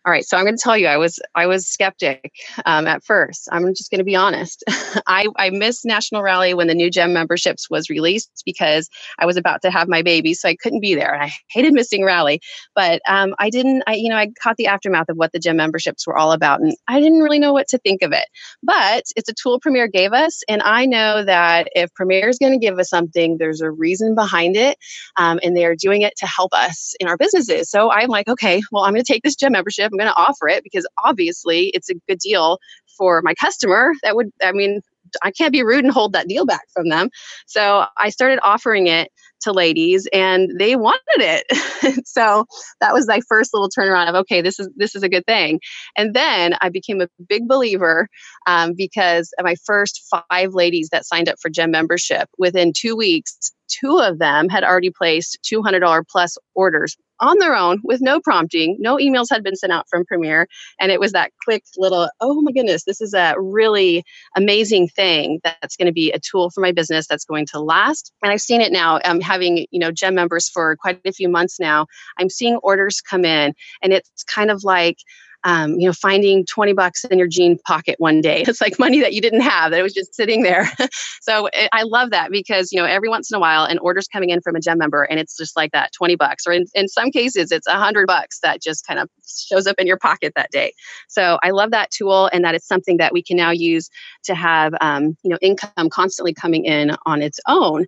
All 0.05 0.11
right, 0.11 0.25
so 0.25 0.37
I'm 0.37 0.45
going 0.45 0.57
to 0.57 0.63
tell 0.63 0.77
you, 0.77 0.89
I 0.89 0.97
was 0.97 1.21
I 1.37 1.47
was 1.47 1.69
skeptic 1.69 2.33
um, 2.67 2.89
at 2.89 3.05
first. 3.05 3.49
I'm 3.53 3.69
just 3.73 3.89
going 3.89 4.01
to 4.01 4.05
be 4.05 4.17
honest. 4.17 4.65
I 5.07 5.29
I 5.37 5.51
missed 5.51 5.85
National 5.85 6.23
Rally 6.23 6.55
when 6.55 6.67
the 6.67 6.75
new 6.75 6.91
gem 6.91 7.13
memberships 7.13 7.71
was 7.71 7.89
released 7.89 8.43
because 8.45 8.91
I 9.21 9.27
was 9.27 9.37
about 9.37 9.63
to 9.63 9.71
have 9.71 9.87
my 9.89 10.03
baby, 10.03 10.35
so 10.35 10.49
I 10.49 10.57
couldn't 10.57 10.81
be 10.81 10.97
there, 10.97 11.15
and 11.15 11.23
I 11.23 11.33
hated 11.51 11.73
missing 11.73 12.03
Rally. 12.05 12.41
But 12.75 13.01
um, 13.09 13.37
I 13.39 13.49
didn't. 13.49 13.85
I 13.87 13.95
you 13.95 14.09
know 14.09 14.17
I 14.17 14.31
caught 14.43 14.57
the 14.57 14.67
aftermath 14.67 15.09
of 15.09 15.17
what 15.19 15.31
the 15.31 15.39
gem 15.39 15.57
memberships 15.57 16.05
were 16.05 16.19
all 16.19 16.33
about, 16.33 16.61
and 16.61 16.75
I 16.89 17.01
didn't 17.01 17.21
really 17.21 17.39
know 17.39 17.53
what 17.53 17.69
to 17.69 17.79
think 17.79 18.03
of 18.03 18.11
it. 18.13 18.27
But 18.61 19.05
it's 19.15 19.29
a 19.29 19.35
tool 19.35 19.61
Premier 19.61 19.87
gave 19.87 20.13
us, 20.13 20.43
and 20.49 20.63
I 20.63 20.85
know 20.85 21.25
that 21.25 21.69
if 21.77 21.95
Premier 21.95 22.29
is 22.29 22.39
going 22.41 22.53
to 22.53 22.59
give 22.59 22.77
us 22.81 22.91
something, 22.91 23.39
there's 23.39 23.61
a 23.61 23.71
reason 23.71 24.17
behind 24.17 24.57
it, 24.57 24.79
um, 25.17 25.39
and 25.45 25.57
they 25.57 25.65
are 25.65 25.77
doing 25.77 26.03
it 26.03 26.15
to 26.17 26.27
help 26.27 26.53
us 26.55 26.93
in 26.99 27.07
our 27.07 27.17
businesses. 27.17 27.71
So 27.71 27.93
I'm 27.93 28.09
like, 28.09 28.27
okay, 28.27 28.63
well, 28.73 28.83
I'm 28.83 28.95
going 28.95 29.05
to 29.05 29.13
take 29.13 29.23
this 29.23 29.37
gem 29.37 29.53
membership 29.53 29.92
I'm 29.93 29.99
going 29.99 30.11
to 30.11 30.17
offer 30.17 30.49
it 30.49 30.65
because 30.65 30.87
obviously 31.05 31.67
it's 31.69 31.91
a 31.91 31.95
good 32.09 32.19
deal 32.19 32.59
for 32.97 33.23
my 33.23 33.35
customer. 33.35 33.93
That 34.03 34.17
would, 34.17 34.31
I 34.43 34.53
mean, 34.53 34.81
I 35.23 35.31
can't 35.31 35.53
be 35.53 35.63
rude 35.63 35.85
and 35.85 35.93
hold 35.93 36.13
that 36.15 36.29
deal 36.29 36.47
back 36.47 36.67
from 36.73 36.89
them. 36.89 37.11
So 37.47 37.85
I 37.99 38.11
started 38.11 38.41
offering 38.43 38.87
it 38.87 39.11
to 39.43 39.53
ladies 39.53 40.09
and 40.13 40.51
they 40.59 40.77
wanted 40.77 41.01
it. 41.19 42.07
so 42.07 42.47
that 42.81 42.93
was 42.93 43.07
my 43.07 43.21
first 43.29 43.53
little 43.53 43.69
turnaround 43.69 44.09
of 44.09 44.15
okay, 44.15 44.41
this 44.41 44.59
is 44.59 44.69
this 44.77 44.95
is 44.95 45.03
a 45.03 45.09
good 45.09 45.27
thing. 45.27 45.61
And 45.97 46.15
then 46.15 46.55
I 46.61 46.69
became 46.69 47.01
a 47.01 47.09
big 47.29 47.49
believer 47.49 48.09
um, 48.47 48.75
because 48.77 49.33
my 49.43 49.57
first 49.65 50.03
five 50.31 50.55
ladies 50.55 50.89
that 50.91 51.05
signed 51.05 51.29
up 51.29 51.37
for 51.41 51.51
gem 51.51 51.71
membership 51.71 52.29
within 52.39 52.73
two 52.75 52.97
weeks, 52.97 53.53
two 53.69 53.99
of 53.99 54.19
them 54.19 54.49
had 54.49 54.65
already 54.65 54.91
placed 54.91 55.39
$200 55.43 56.05
plus 56.09 56.39
orders 56.55 56.97
on 57.23 57.39
their 57.39 57.57
own 57.57 57.81
with 57.83 58.03
no 58.03 58.21
prompting. 58.21 58.77
No 58.79 58.97
emails 58.97 59.29
had 59.31 59.43
been 59.43 59.57
sent 59.57 59.73
out 59.73 59.89
from 59.89 60.05
Premier. 60.05 60.47
And 60.79 60.93
it 60.93 61.01
was 61.01 61.13
that 61.13 61.33
quick 61.43 61.65
little, 61.79 62.11
oh 62.21 62.43
my 62.43 62.53
goodness, 62.53 62.85
this 62.85 63.01
is 63.01 63.15
a 63.15 63.35
really 63.39 64.05
amazing 64.37 64.89
thing 64.89 65.41
that's 65.43 65.77
going 65.77 65.87
to 65.87 65.93
be 65.93 66.11
a 66.13 66.19
tool 66.19 66.51
for 66.51 66.61
my 66.61 66.73
business 66.73 67.07
that's 67.07 67.25
going 67.25 67.47
to 67.53 67.61
last. 67.61 68.13
And 68.23 68.31
I've 68.31 68.41
seen 68.41 68.61
it 68.61 68.73
now. 68.73 69.01
I'm 69.05 69.21
having, 69.21 69.67
you 69.71 69.79
know, 69.79 69.91
gem 69.91 70.15
members 70.15 70.49
for 70.49 70.77
quite 70.77 71.01
a 71.07 71.13
few 71.13 71.29
months 71.29 71.59
now. 71.59 71.87
I'm 72.19 72.29
seeing 72.29 72.57
orders 72.57 73.01
come 73.01 73.25
in 73.25 73.55
and 73.81 73.93
it's 73.93 74.25
kind 74.25 74.51
of 74.51 74.65
like, 74.65 74.99
um, 75.45 75.79
you 75.79 75.87
know, 75.87 75.93
finding 75.93 76.45
20 76.47 76.73
bucks 76.73 77.05
in 77.05 77.19
your 77.19 77.29
jean 77.29 77.59
pocket 77.59 77.97
one 77.99 78.21
day. 78.21 78.45
It's 78.53 78.61
like 78.61 78.79
money 78.79 79.01
that 79.01 79.15
you 79.15 79.23
didn't 79.23 79.41
have, 79.41 79.71
that 79.71 79.81
it 79.81 79.83
was 79.83 79.95
just 79.95 80.15
sitting 80.15 80.43
there. 80.43 80.71
so 81.23 81.47
it, 81.55 81.71
I 81.73 81.85
love 81.85 82.11
that 82.11 82.31
because, 82.31 82.71
you 82.71 82.79
know, 82.79 82.85
every 82.85 83.09
once 83.09 83.31
in 83.31 83.37
a 83.37 83.41
while 83.41 83.65
an 83.65 83.79
order's 83.79 84.07
coming 84.07 84.29
in 84.29 84.43
from 84.43 84.57
a 84.57 84.61
gem 84.61 84.77
member 84.77 85.05
and 85.05 85.19
it's 85.19 85.37
just 85.39 85.57
like 85.57 85.73
that 85.73 85.91
20 85.95 86.17
bucks, 86.17 86.47
or 86.47 86.53
in, 86.53 86.67
in 86.75 86.87
some 86.87 87.11
cases 87.11 87.51
it's 87.51 87.67
a 87.67 87.79
hundred 87.79 88.07
bucks 88.07 88.41
that 88.41 88.61
just 88.61 88.87
kind 88.87 89.01
of 89.01 89.09
shows 89.27 89.67
up 89.67 89.77
in 89.79 89.87
your 89.87 89.97
pocket 89.97 90.35
that 90.37 90.51
day. 90.51 90.75
So 91.09 91.39
I 91.43 91.51
love 91.51 91.71
that 91.71 91.91
tool 91.91 92.29
and 92.33 92.45
that 92.45 92.55
it's 92.55 92.67
something 92.67 92.99
that 92.99 93.15
we 93.15 93.23
can 93.23 93.39
now 93.39 93.53
use 93.53 93.89
to 94.25 94.35
have, 94.35 94.75
um, 94.83 95.17
you 95.23 95.31
know, 95.31 95.39
income 95.41 95.89
constantly 95.89 96.35
coming 96.35 96.67
in 96.67 96.95
on 97.07 97.23
its 97.23 97.41
own. 97.49 97.87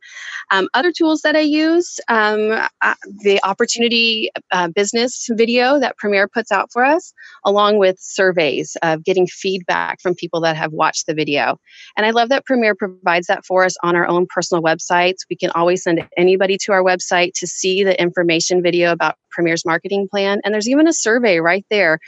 Um, 0.51 0.69
other 0.73 0.93
tools 0.93 1.21
that 1.23 1.37
I 1.37 1.41
use, 1.41 2.01
um, 2.09 2.53
uh, 2.81 2.95
the 3.23 3.41
opportunity 3.45 4.31
uh, 4.51 4.69
business 4.69 5.29
video 5.31 5.79
that 5.79 5.97
Premier 5.99 6.29
puts 6.29 6.51
out 6.51 6.71
for 6.73 6.85
us 6.85 7.13
along 7.45 7.79
with 7.79 7.97
surveys 7.99 8.77
of 8.83 9.05
getting 9.05 9.27
feedback 9.27 10.01
from 10.01 10.15
people 10.15 10.41
that 10.41 10.57
have 10.57 10.73
watched 10.73 11.07
the 11.07 11.15
video. 11.15 11.59
And 11.97 12.07
I 12.07 12.11
love 12.11 12.29
that 12.31 12.45
Premier 12.45 12.75
provides 12.75 13.27
that 13.27 13.45
for 13.45 13.65
us 13.65 13.75
on 13.83 13.97
our 13.97 14.07
own 14.07 14.27
personal 14.33 14.63
websites. 14.63 15.19
We 15.29 15.37
can 15.37 15.51
always 15.51 15.83
send 15.83 16.07
anybody 16.17 16.57
to 16.63 16.73
our 16.73 16.83
website 16.83 17.33
to 17.37 17.47
see 17.47 17.85
the 17.85 18.01
information 18.01 18.63
video 18.63 18.93
about 18.93 19.17
Premier's 19.31 19.65
marketing 19.65 20.09
plan. 20.11 20.41
And 20.45 20.55
there's 20.55 20.69
even 20.69 20.87
a 20.87 20.93
survey 20.93 21.39
right 21.39 21.67
there 21.71 21.99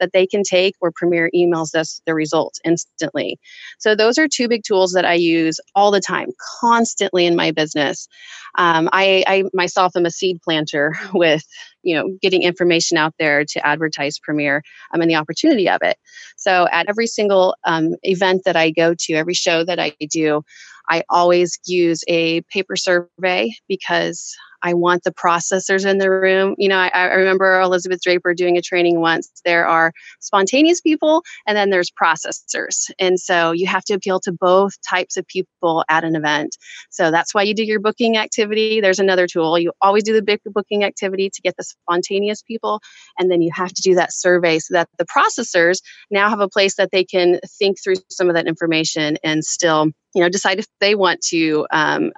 that 0.00 0.12
they 0.12 0.26
can 0.26 0.42
take 0.42 0.74
where 0.78 0.92
Premier 0.94 1.30
emails 1.34 1.74
us 1.74 2.00
the 2.06 2.14
results 2.14 2.60
instantly. 2.64 3.38
So 3.78 3.94
those 3.94 4.18
are 4.18 4.28
two 4.28 4.48
big 4.48 4.62
tools 4.64 4.92
that 4.92 5.04
I 5.04 5.14
use 5.14 5.60
all 5.74 5.90
the 5.90 6.00
time, 6.00 6.30
constantly 6.60 7.26
in 7.26 7.36
my 7.36 7.50
business. 7.50 8.08
Um, 8.56 8.88
I, 8.92 9.24
I 9.26 9.44
myself 9.52 9.96
am 9.96 10.06
a 10.06 10.10
seed 10.10 10.40
planter 10.42 10.96
with 11.14 11.44
you 11.82 11.94
know 11.94 12.16
getting 12.22 12.42
information 12.42 12.96
out 12.96 13.14
there 13.18 13.44
to 13.44 13.66
advertise 13.66 14.18
Premier 14.18 14.62
um, 14.92 15.00
and 15.00 15.10
the 15.10 15.16
opportunity 15.16 15.68
of 15.68 15.78
it. 15.82 15.96
So 16.36 16.68
at 16.70 16.88
every 16.88 17.06
single 17.06 17.56
um, 17.64 17.94
event 18.02 18.42
that 18.44 18.56
I 18.56 18.70
go 18.70 18.94
to, 18.98 19.14
every 19.14 19.34
show 19.34 19.64
that 19.64 19.78
I 19.78 19.92
do, 20.10 20.42
I 20.88 21.02
always 21.08 21.58
use 21.66 22.04
a 22.08 22.42
paper 22.42 22.76
survey 22.76 23.52
because 23.68 24.34
I 24.64 24.72
want 24.72 25.04
the 25.04 25.12
processors 25.12 25.88
in 25.88 25.98
the 25.98 26.10
room. 26.10 26.54
You 26.56 26.70
know, 26.70 26.78
I, 26.78 26.88
I, 26.88 27.04
remember 27.14 27.60
Elizabeth 27.60 28.00
Draper 28.02 28.32
doing 28.32 28.56
a 28.56 28.62
training 28.62 28.98
once. 28.98 29.30
There 29.44 29.66
are 29.66 29.92
spontaneous 30.20 30.80
people 30.80 31.22
and 31.46 31.54
then 31.54 31.68
there's 31.68 31.90
processors. 31.90 32.90
And 32.98 33.20
so 33.20 33.52
you 33.52 33.66
have 33.66 33.84
to 33.84 33.92
appeal 33.94 34.20
to 34.20 34.32
both 34.32 34.72
types 34.88 35.18
of 35.18 35.26
people 35.26 35.84
at 35.90 36.02
an 36.02 36.16
event. 36.16 36.56
So 36.90 37.10
that's 37.10 37.34
why 37.34 37.42
you 37.42 37.54
do 37.54 37.62
your 37.62 37.78
booking 37.78 38.16
activity. 38.16 38.80
There's 38.80 38.98
another 38.98 39.26
tool. 39.26 39.58
You 39.58 39.72
always 39.82 40.02
do 40.02 40.14
the 40.14 40.22
big 40.22 40.40
booking 40.46 40.82
activity 40.82 41.28
to 41.28 41.42
get 41.42 41.56
the 41.58 41.64
spontaneous 41.64 42.40
people. 42.40 42.80
And 43.18 43.30
then 43.30 43.42
you 43.42 43.50
have 43.54 43.72
to 43.72 43.82
do 43.82 43.94
that 43.96 44.14
survey 44.14 44.58
so 44.60 44.72
that 44.72 44.88
the 44.98 45.04
processors 45.04 45.82
now 46.10 46.30
have 46.30 46.40
a 46.40 46.48
place 46.48 46.76
that 46.76 46.90
they 46.90 47.04
can 47.04 47.38
think 47.58 47.76
through 47.82 47.96
some 48.08 48.30
of 48.30 48.34
that 48.34 48.46
information 48.46 49.18
and 49.22 49.44
still 49.44 49.90
you 50.14 50.22
know 50.22 50.28
decide 50.28 50.58
if 50.58 50.66
they 50.80 50.94
want 50.94 51.20
to 51.22 51.66
um, 51.70 52.12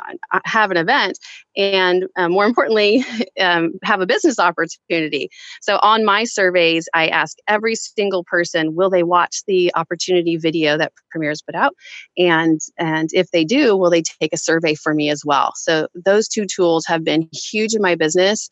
have 0.45 0.71
an 0.71 0.77
event 0.77 1.19
and 1.57 2.05
uh, 2.17 2.29
more 2.29 2.45
importantly 2.45 3.05
um, 3.41 3.73
have 3.83 4.01
a 4.01 4.07
business 4.07 4.39
opportunity. 4.39 5.31
So 5.61 5.79
on 5.83 6.05
my 6.05 6.25
surveys 6.25 6.89
i 6.95 7.09
ask 7.09 7.39
every 7.49 7.75
single 7.75 8.25
person 8.25 8.75
will 8.75 8.91
they 8.91 9.03
watch 9.03 9.43
the 9.47 9.73
opportunity 9.75 10.37
video 10.37 10.77
that 10.79 10.93
premier's 11.11 11.43
put 11.43 11.55
out? 11.55 11.75
And 12.17 12.61
and 12.79 13.09
if 13.13 13.31
they 13.31 13.45
do 13.45 13.77
will 13.77 13.91
they 13.91 14.03
take 14.03 14.33
a 14.33 14.39
survey 14.39 14.75
for 14.75 14.95
me 14.95 15.11
as 15.11 15.25
well? 15.25 15.53
So 15.57 15.89
those 15.95 16.29
two 16.29 16.47
tools 16.47 16.85
have 16.87 17.05
been 17.05 17.29
huge 17.33 17.75
in 17.75 17.83
my 17.83 17.95
business. 17.95 18.49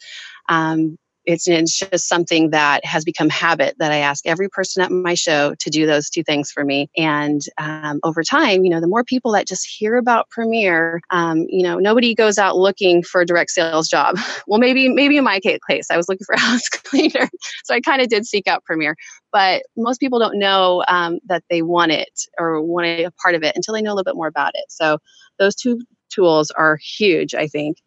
Um, 0.49 0.99
it's, 1.27 1.49
it's 1.49 1.79
just 1.79 2.09
something 2.09 2.51
that 2.51 2.85
has 2.85 3.05
become 3.05 3.29
habit 3.29 3.77
that 3.79 3.93
I 3.93 3.99
ask 3.99 4.27
every 4.27 4.49
person 4.49 4.83
at 4.83 4.91
my 4.91 5.15
show 5.15 5.55
to 5.59 5.71
do 5.71 5.87
those 5.87 6.11
two 6.11 6.23
things 6.23 6.51
for 6.51 6.65
me. 6.65 6.91
And 6.97 7.41
um, 7.59 8.01
over 8.03 8.23
time, 8.23 8.65
you 8.65 8.71
know, 8.71 8.81
the 8.81 8.87
more 8.87 9.05
people 9.05 9.33
that 9.33 9.47
just 9.47 9.67
hear 9.67 9.97
about 9.97 10.29
Premier, 10.31 11.01
um, 11.11 11.47
you 11.49 11.63
know, 11.63 11.79
nobody 11.79 12.15
goes 12.15 12.39
out 12.39 12.57
looking 12.57 13.03
for 13.03 13.23
a 13.23 13.27
direct 13.27 13.51
sales 13.51 13.89
job. 13.89 14.17
Well, 14.47 14.61
maybe 14.61 14.89
maybe 14.89 15.17
in 15.17 15.25
my 15.25 15.41
case, 15.41 15.87
I 15.91 15.97
was 15.97 16.09
looking 16.09 16.25
for 16.27 16.35
a 16.35 16.41
house 16.51 16.69
cleaner, 16.69 17.29
so 17.65 17.75
I 17.75 17.81
kind 17.81 18.03
of 18.03 18.09
did 18.09 18.27
seek 18.27 18.47
out 18.47 18.65
Premier. 18.65 18.95
But 19.33 19.63
most 19.77 20.01
people 20.01 20.19
don't 20.19 20.39
know 20.39 20.85
um, 20.87 21.19
that 21.27 21.45
they 21.49 21.63
want 21.63 21.93
it 21.93 22.27
or 22.39 22.61
want 22.61 22.87
a 22.87 23.11
part 23.23 23.35
of 23.35 23.43
it 23.43 23.57
until 23.57 23.75
they 23.75 23.81
know 23.81 23.91
a 23.91 23.95
little 23.95 24.05
bit 24.05 24.17
more 24.17 24.27
about 24.27 24.53
it. 24.55 24.65
So 24.69 24.99
those 25.39 25.55
two 25.55 25.81
tools 26.15 26.51
are 26.53 26.79
huge, 26.83 27.35
I 27.35 27.47
think. 27.47 27.79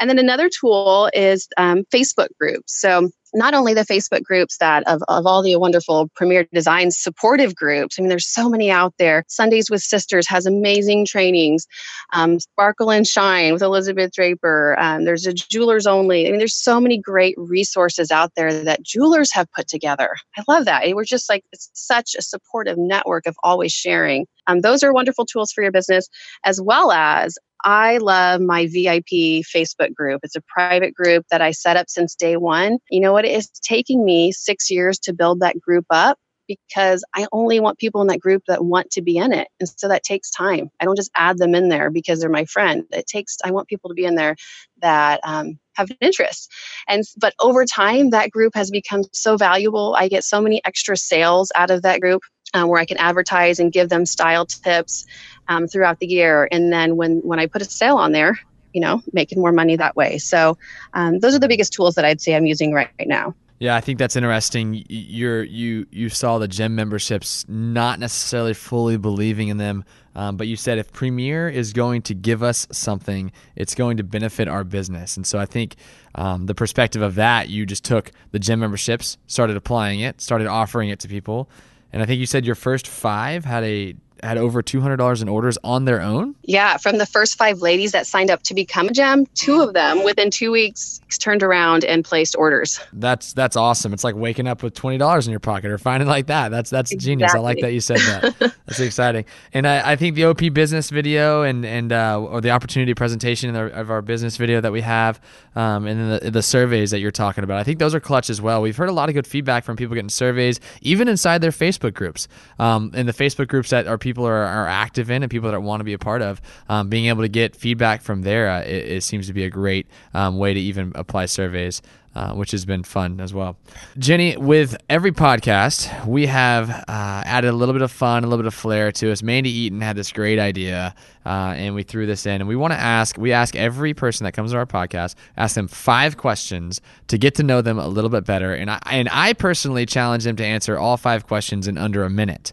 And 0.00 0.08
then 0.08 0.18
another 0.18 0.48
tool 0.48 1.10
is 1.12 1.48
um, 1.56 1.84
Facebook 1.92 2.28
groups. 2.38 2.80
So 2.80 3.10
not 3.34 3.54
only 3.54 3.74
the 3.74 3.82
Facebook 3.82 4.22
groups 4.22 4.56
that 4.58 4.86
of, 4.86 5.02
of 5.08 5.26
all 5.26 5.42
the 5.42 5.56
wonderful 5.56 6.08
Premier 6.14 6.46
Design 6.52 6.90
supportive 6.90 7.54
groups. 7.54 7.98
I 7.98 8.02
mean, 8.02 8.08
there's 8.08 8.26
so 8.26 8.48
many 8.48 8.70
out 8.70 8.94
there. 8.98 9.24
Sundays 9.28 9.70
with 9.70 9.82
Sisters 9.82 10.26
has 10.28 10.46
amazing 10.46 11.04
trainings. 11.04 11.66
Um, 12.12 12.40
Sparkle 12.40 12.90
and 12.90 13.06
Shine 13.06 13.52
with 13.52 13.62
Elizabeth 13.62 14.12
Draper. 14.12 14.76
Um, 14.78 15.04
there's 15.04 15.26
a 15.26 15.32
Jewelers 15.32 15.86
Only. 15.86 16.26
I 16.26 16.30
mean, 16.30 16.38
there's 16.38 16.56
so 16.56 16.80
many 16.80 16.98
great 16.98 17.34
resources 17.36 18.10
out 18.10 18.32
there 18.34 18.64
that 18.64 18.82
jewelers 18.82 19.32
have 19.32 19.50
put 19.52 19.68
together. 19.68 20.16
I 20.36 20.42
love 20.48 20.64
that. 20.64 20.84
We're 20.94 21.04
just 21.04 21.28
like 21.28 21.44
it's 21.52 21.70
such 21.74 22.14
a 22.18 22.22
supportive 22.22 22.78
network 22.78 23.26
of 23.26 23.36
always 23.42 23.72
sharing. 23.72 24.26
Um, 24.46 24.60
those 24.60 24.82
are 24.82 24.92
wonderful 24.92 25.26
tools 25.26 25.52
for 25.52 25.62
your 25.62 25.72
business, 25.72 26.08
as 26.44 26.60
well 26.60 26.90
as 26.90 27.36
I 27.64 27.98
love 27.98 28.40
my 28.40 28.66
VIP 28.66 29.42
Facebook 29.44 29.94
group. 29.94 30.20
It's 30.22 30.36
a 30.36 30.42
private 30.42 30.94
group 30.94 31.26
that 31.30 31.42
I 31.42 31.50
set 31.50 31.76
up 31.76 31.88
since 31.88 32.14
day 32.14 32.36
one. 32.36 32.78
You 32.90 33.00
know 33.00 33.12
what? 33.12 33.24
It's 33.24 33.50
taking 33.60 34.04
me 34.04 34.32
six 34.32 34.70
years 34.70 34.98
to 35.00 35.12
build 35.12 35.40
that 35.40 35.60
group 35.60 35.86
up 35.90 36.18
because 36.48 37.04
I 37.14 37.26
only 37.30 37.60
want 37.60 37.78
people 37.78 38.00
in 38.00 38.06
that 38.08 38.20
group 38.20 38.42
that 38.48 38.64
want 38.64 38.90
to 38.92 39.02
be 39.02 39.18
in 39.18 39.32
it. 39.32 39.48
And 39.60 39.68
so 39.68 39.86
that 39.88 40.02
takes 40.02 40.30
time. 40.30 40.70
I 40.80 40.86
don't 40.86 40.96
just 40.96 41.10
add 41.14 41.38
them 41.38 41.54
in 41.54 41.68
there 41.68 41.90
because 41.90 42.20
they're 42.20 42.30
my 42.30 42.46
friend. 42.46 42.84
It 42.90 43.06
takes, 43.06 43.36
I 43.44 43.50
want 43.50 43.68
people 43.68 43.90
to 43.90 43.94
be 43.94 44.04
in 44.04 44.14
there 44.14 44.34
that 44.80 45.20
um, 45.24 45.58
have 45.76 45.90
an 45.90 45.98
interest. 46.00 46.50
And, 46.88 47.04
but 47.18 47.34
over 47.38 47.64
time, 47.66 48.10
that 48.10 48.30
group 48.30 48.54
has 48.54 48.70
become 48.70 49.04
so 49.12 49.36
valuable. 49.36 49.94
I 49.96 50.08
get 50.08 50.24
so 50.24 50.40
many 50.40 50.64
extra 50.64 50.96
sales 50.96 51.52
out 51.54 51.70
of 51.70 51.82
that 51.82 52.00
group 52.00 52.22
uh, 52.54 52.64
where 52.64 52.80
I 52.80 52.84
can 52.84 52.96
advertise 52.96 53.58
and 53.58 53.72
give 53.72 53.88
them 53.88 54.06
style 54.06 54.46
tips 54.46 55.06
um, 55.48 55.66
throughout 55.66 55.98
the 55.98 56.06
year. 56.06 56.48
And 56.50 56.72
then 56.72 56.96
when 56.96 57.18
when 57.18 57.38
I 57.38 57.46
put 57.46 57.62
a 57.62 57.64
sale 57.64 57.96
on 57.96 58.12
there, 58.12 58.38
you 58.72 58.80
know, 58.80 59.02
making 59.12 59.40
more 59.40 59.52
money 59.52 59.76
that 59.76 59.96
way. 59.96 60.18
So 60.18 60.58
um, 60.94 61.18
those 61.20 61.34
are 61.34 61.38
the 61.38 61.48
biggest 61.48 61.72
tools 61.72 61.94
that 61.96 62.04
I'd 62.04 62.20
say 62.20 62.34
I'm 62.34 62.46
using 62.46 62.72
right, 62.72 62.90
right 62.98 63.08
now. 63.08 63.34
Yeah, 63.60 63.74
I 63.74 63.80
think 63.80 63.98
that's 63.98 64.14
interesting. 64.14 64.84
You're 64.88 65.42
you 65.42 65.86
you 65.90 66.08
saw 66.10 66.38
the 66.38 66.46
gem 66.46 66.76
memberships, 66.76 67.44
not 67.48 67.98
necessarily 67.98 68.54
fully 68.54 68.96
believing 68.96 69.48
in 69.48 69.56
them, 69.56 69.84
um, 70.14 70.36
but 70.36 70.46
you 70.46 70.54
said 70.54 70.78
if 70.78 70.92
Premier 70.92 71.48
is 71.48 71.72
going 71.72 72.02
to 72.02 72.14
give 72.14 72.44
us 72.44 72.68
something, 72.70 73.32
it's 73.56 73.74
going 73.74 73.96
to 73.96 74.04
benefit 74.04 74.46
our 74.46 74.62
business. 74.62 75.16
And 75.16 75.26
so 75.26 75.40
I 75.40 75.46
think 75.46 75.74
um, 76.14 76.46
the 76.46 76.54
perspective 76.54 77.02
of 77.02 77.16
that, 77.16 77.48
you 77.48 77.66
just 77.66 77.84
took 77.84 78.12
the 78.30 78.38
gem 78.38 78.60
memberships, 78.60 79.18
started 79.26 79.56
applying 79.56 79.98
it, 80.00 80.20
started 80.20 80.46
offering 80.46 80.90
it 80.90 81.00
to 81.00 81.08
people, 81.08 81.50
and 81.92 82.02
I 82.02 82.06
think 82.06 82.20
you 82.20 82.26
said 82.26 82.44
your 82.44 82.54
first 82.54 82.86
five 82.86 83.44
had 83.44 83.64
a 83.64 83.94
had 84.22 84.38
over 84.38 84.62
$200 84.62 85.22
in 85.22 85.28
orders 85.28 85.58
on 85.64 85.84
their 85.84 86.00
own? 86.00 86.34
Yeah, 86.42 86.76
from 86.76 86.98
the 86.98 87.06
first 87.06 87.36
five 87.36 87.60
ladies 87.60 87.92
that 87.92 88.06
signed 88.06 88.30
up 88.30 88.42
to 88.44 88.54
become 88.54 88.88
a 88.88 88.92
gem, 88.92 89.26
two 89.34 89.60
of 89.60 89.74
them 89.74 90.04
within 90.04 90.30
two 90.30 90.50
weeks 90.50 91.00
turned 91.16 91.42
around 91.42 91.84
and 91.84 92.04
placed 92.04 92.36
orders. 92.36 92.80
That's 92.92 93.32
that's 93.32 93.56
awesome. 93.56 93.92
It's 93.92 94.04
like 94.04 94.14
waking 94.14 94.46
up 94.46 94.62
with 94.62 94.74
twenty 94.74 94.98
dollars 94.98 95.26
in 95.26 95.30
your 95.30 95.40
pocket 95.40 95.70
or 95.70 95.78
finding 95.78 96.08
like 96.08 96.26
that. 96.26 96.50
That's 96.50 96.68
that's 96.68 96.92
exactly. 96.92 97.12
genius. 97.12 97.34
I 97.34 97.38
like 97.38 97.60
that 97.60 97.72
you 97.72 97.80
said 97.80 97.98
that. 97.98 98.54
that's 98.66 98.80
exciting. 98.80 99.24
And 99.54 99.66
I, 99.66 99.92
I, 99.92 99.96
think 99.96 100.16
the 100.16 100.26
OP 100.26 100.52
business 100.52 100.90
video 100.90 101.42
and 101.42 101.64
and 101.64 101.92
uh, 101.92 102.20
or 102.20 102.40
the 102.40 102.50
opportunity 102.50 102.92
presentation 102.94 103.54
of 103.54 103.90
our 103.90 104.02
business 104.02 104.36
video 104.36 104.60
that 104.60 104.72
we 104.72 104.82
have, 104.82 105.20
um, 105.56 105.86
and 105.86 106.00
then 106.00 106.20
the, 106.24 106.30
the 106.30 106.42
surveys 106.42 106.90
that 106.90 107.00
you're 107.00 107.10
talking 107.10 107.44
about. 107.44 107.58
I 107.58 107.64
think 107.64 107.78
those 107.78 107.94
are 107.94 108.00
clutch 108.00 108.28
as 108.28 108.42
well. 108.42 108.60
We've 108.60 108.76
heard 108.76 108.88
a 108.88 108.92
lot 108.92 109.08
of 109.08 109.14
good 109.14 109.26
feedback 109.26 109.64
from 109.64 109.76
people 109.76 109.94
getting 109.94 110.10
surveys, 110.10 110.60
even 110.82 111.08
inside 111.08 111.40
their 111.40 111.50
Facebook 111.50 111.94
groups. 111.94 112.28
Um, 112.58 112.92
in 112.94 113.06
the 113.06 113.12
Facebook 113.12 113.48
groups 113.48 113.70
that 113.70 113.86
are 113.86 113.98
people 114.08 114.26
are, 114.26 114.46
are 114.46 114.66
active 114.66 115.10
in 115.10 115.22
and 115.22 115.30
people 115.30 115.50
that 115.50 115.60
want 115.60 115.80
to 115.80 115.84
be 115.84 115.92
a 115.92 115.98
part 115.98 116.22
of, 116.22 116.40
um, 116.70 116.88
being 116.88 117.06
able 117.06 117.20
to 117.20 117.28
get 117.28 117.54
feedback 117.54 118.00
from 118.00 118.22
there, 118.22 118.48
uh, 118.48 118.60
it, 118.62 118.92
it, 118.96 119.02
seems 119.02 119.26
to 119.26 119.34
be 119.34 119.44
a 119.44 119.50
great 119.50 119.86
um, 120.14 120.38
way 120.38 120.54
to 120.54 120.60
even 120.60 120.92
apply 120.94 121.26
surveys. 121.26 121.82
Uh, 122.14 122.34
which 122.34 122.50
has 122.50 122.64
been 122.64 122.82
fun 122.82 123.20
as 123.20 123.32
well. 123.32 123.56
Jenny, 123.96 124.36
with 124.36 124.76
every 124.88 125.12
podcast, 125.12 126.04
we 126.04 126.26
have 126.26 126.68
uh, 126.68 126.82
added 126.88 127.48
a 127.48 127.52
little 127.52 127.74
bit 127.74 127.82
of 127.82 127.92
fun, 127.92 128.24
a 128.24 128.26
little 128.26 128.42
bit 128.42 128.46
of 128.48 128.54
flair 128.54 128.90
to 128.90 129.12
us. 129.12 129.22
Mandy 129.22 129.50
Eaton 129.50 129.80
had 129.80 129.94
this 129.94 130.10
great 130.10 130.40
idea, 130.40 130.96
uh, 131.24 131.54
and 131.56 131.76
we 131.76 131.84
threw 131.84 132.06
this 132.06 132.26
in. 132.26 132.40
And 132.40 132.48
we 132.48 132.56
want 132.56 132.72
to 132.72 132.78
ask, 132.78 133.16
we 133.18 133.30
ask 133.32 133.54
every 133.54 133.94
person 133.94 134.24
that 134.24 134.32
comes 134.32 134.50
to 134.50 134.56
our 134.56 134.66
podcast, 134.66 135.14
ask 135.36 135.54
them 135.54 135.68
five 135.68 136.16
questions 136.16 136.80
to 137.06 137.18
get 137.18 137.36
to 137.36 137.44
know 137.44 137.62
them 137.62 137.78
a 137.78 137.86
little 137.86 138.10
bit 138.10 138.24
better. 138.24 138.52
And 138.52 138.68
I, 138.68 138.80
and 138.90 139.08
I 139.12 139.32
personally 139.34 139.86
challenge 139.86 140.24
them 140.24 140.34
to 140.36 140.44
answer 140.44 140.76
all 140.76 140.96
five 140.96 141.24
questions 141.24 141.68
in 141.68 141.78
under 141.78 142.02
a 142.02 142.10
minute. 142.10 142.52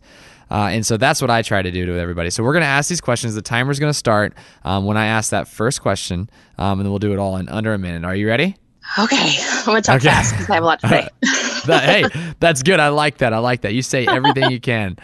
Uh, 0.56 0.70
and 0.70 0.86
so 0.86 0.96
that's 0.96 1.20
what 1.20 1.30
I 1.30 1.42
try 1.42 1.62
to 1.62 1.70
do 1.70 1.86
to 1.86 2.00
everybody. 2.00 2.30
So 2.30 2.42
we're 2.42 2.54
going 2.54 2.62
to 2.62 2.68
ask 2.68 2.88
these 2.88 3.02
questions. 3.02 3.36
The 3.36 3.42
timer's 3.42 3.78
going 3.78 3.90
to 3.90 3.98
start 3.98 4.34
um, 4.64 4.86
when 4.86 4.96
I 4.96 5.08
ask 5.08 5.32
that 5.32 5.50
first 5.50 5.82
question, 5.82 6.30
um, 6.58 6.80
and 6.80 6.86
then 6.86 6.92
we'll 6.92 7.00
do 7.00 7.12
it 7.12 7.20
all 7.20 7.36
in 7.36 7.50
under 7.50 7.74
a 7.74 7.78
minute. 7.78 8.06
Are 8.06 8.16
you 8.16 8.26
ready? 8.26 8.56
Okay, 8.98 9.36
I'm 9.42 9.66
gonna 9.66 9.82
talk 9.82 9.98
okay. 9.98 10.10
fast 10.10 10.34
because 10.34 10.50
I 10.50 10.54
have 10.54 10.64
a 10.64 10.66
lot 10.68 10.80
to 10.80 10.88
say. 10.88 11.10
that, 11.66 11.84
hey, 11.84 12.34
that's 12.40 12.62
good. 12.64 12.80
I 12.80 12.90
like 12.90 13.18
that. 13.18 13.34
I 13.34 13.40
like 13.40 13.62
that. 13.62 13.74
You 13.74 13.82
say 13.82 14.06
everything 14.06 14.52
you 14.52 14.62
can. 14.62 14.96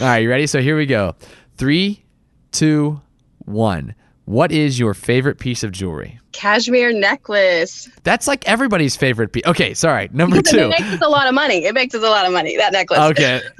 All 0.00 0.08
right, 0.08 0.18
you 0.18 0.28
ready? 0.28 0.46
So 0.46 0.60
here 0.60 0.76
we 0.76 0.86
go. 0.86 1.14
Three, 1.56 2.04
two, 2.50 3.00
one. 3.44 3.94
What 4.28 4.52
is 4.52 4.78
your 4.78 4.92
favorite 4.92 5.38
piece 5.38 5.64
of 5.64 5.72
jewelry? 5.72 6.20
Cashmere 6.32 6.92
necklace. 6.92 7.88
That's 8.02 8.28
like 8.28 8.46
everybody's 8.46 8.94
favorite 8.94 9.32
piece. 9.32 9.42
Okay, 9.46 9.72
sorry. 9.72 10.10
Number 10.12 10.42
two. 10.42 10.58
It 10.58 10.68
makes 10.68 10.82
us 10.82 11.00
a 11.00 11.08
lot 11.08 11.26
of 11.26 11.34
money. 11.34 11.64
It 11.64 11.72
makes 11.72 11.94
us 11.94 12.02
a 12.02 12.10
lot 12.10 12.26
of 12.26 12.32
money. 12.34 12.54
That 12.58 12.74
necklace. 12.74 12.98
Okay, 12.98 13.40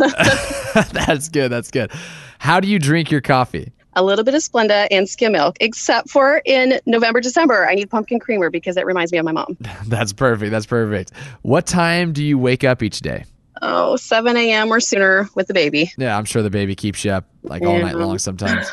that's 0.92 1.31
good. 1.31 1.48
That's 1.48 1.70
good. 1.70 1.90
How 2.38 2.61
do 2.61 2.68
you 2.68 2.78
drink 2.78 3.11
your 3.11 3.22
coffee? 3.22 3.72
a 3.94 4.04
little 4.04 4.24
bit 4.24 4.35
of 4.35 4.42
Splenda 4.42 4.87
and 4.90 5.09
skim 5.09 5.33
milk, 5.33 5.57
except 5.61 6.11
for 6.11 6.42
in 6.44 6.78
November, 6.85 7.22
December, 7.22 7.66
I 7.66 7.74
need 7.74 7.88
pumpkin 7.88 8.20
creamer 8.20 8.50
because 8.50 8.76
it 8.76 8.85
reminds 8.85 9.11
me 9.11 9.16
of 9.16 9.24
my 9.24 9.33
mom. 9.33 9.57
That's 9.87 10.12
perfect. 10.12 10.50
That's 10.50 10.66
perfect. 10.66 11.12
What 11.42 11.66
time 11.66 12.12
do 12.12 12.22
you 12.22 12.38
wake 12.38 12.62
up 12.62 12.83
each 12.83 13.00
day? 13.00 13.24
Oh, 13.62 13.96
7 13.96 14.37
a.m. 14.37 14.70
or 14.70 14.81
sooner 14.81 15.31
with 15.35 15.46
the 15.46 15.54
baby. 15.54 15.90
Yeah, 15.96 16.16
I'm 16.16 16.26
sure 16.26 16.42
the 16.42 16.50
baby 16.50 16.76
keeps 16.76 17.07
you 17.07 17.11
up 17.12 17.24
like 17.42 17.62
all 17.62 17.78
yeah. 17.78 17.85
night 17.87 17.96
long 17.96 18.18
sometimes. 18.18 18.70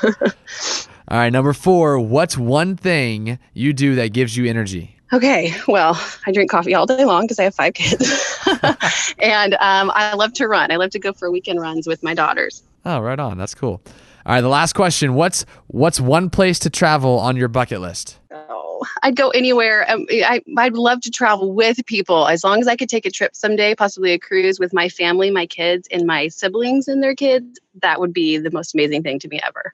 All 1.08 1.18
right, 1.20 1.32
number 1.32 1.54
four. 1.54 2.00
What's 2.00 2.38
one 2.38 2.76
thing 2.76 3.38
you 3.54 3.74
do 3.74 3.96
that 3.96 4.14
gives 4.14 4.36
you 4.36 4.46
energy? 4.46 4.96
Okay, 5.14 5.54
well, 5.68 6.02
I 6.26 6.32
drink 6.32 6.50
coffee 6.50 6.74
all 6.74 6.88
day 6.88 7.06
long 7.06 7.24
because 7.24 7.38
I 7.38 7.44
have 7.44 7.54
five 7.54 7.76
kids. 7.76 8.38
and 9.20 9.54
um, 9.56 9.92
I 9.94 10.16
love 10.16 10.34
to 10.34 10.48
run. 10.48 10.72
I 10.72 10.78
love 10.78 10.90
to 10.92 11.00
go 11.00 11.14
for 11.14 11.30
weekend 11.30 11.62
runs 11.62 11.86
with 11.86 12.02
my 12.02 12.16
daughters. 12.16 12.64
Oh, 12.86 13.00
right 13.00 13.20
on. 13.20 13.38
That's 13.38 13.54
cool. 13.54 13.82
All 14.26 14.34
right, 14.34 14.42
the 14.42 14.50
last 14.50 14.74
question. 14.74 15.14
What's 15.14 15.46
what's 15.68 16.02
one 16.02 16.32
place 16.32 16.58
to 16.60 16.72
travel 16.72 17.20
on 17.20 17.38
your 17.38 17.48
bucket 17.48 17.82
list? 17.82 18.18
Oh, 18.32 18.84
I'd 19.04 19.16
go 19.16 19.30
anywhere. 19.30 19.90
Um, 19.90 20.08
I, 20.10 20.42
I'd 20.58 20.74
love 20.74 21.02
to 21.02 21.12
travel 21.12 21.54
with 21.54 21.86
people 21.86 22.28
as 22.28 22.44
long 22.44 22.60
as 22.60 22.68
I 22.68 22.76
could 22.76 22.90
take 22.90 23.06
a 23.06 23.12
trip 23.12 23.36
someday, 23.36 23.76
possibly 23.76 24.14
a 24.14 24.20
cruise 24.20 24.60
with 24.60 24.74
my 24.74 24.90
family, 24.90 25.30
my 25.30 25.46
kids, 25.46 25.88
and 25.92 26.08
my 26.08 26.28
siblings 26.30 26.88
and 26.88 27.04
their 27.04 27.14
kids. 27.14 27.60
That 27.84 28.00
would 28.00 28.14
be 28.14 28.40
the 28.40 28.50
most 28.50 28.74
amazing 28.74 29.04
thing 29.04 29.20
to 29.20 29.28
me 29.28 29.40
ever. 29.44 29.74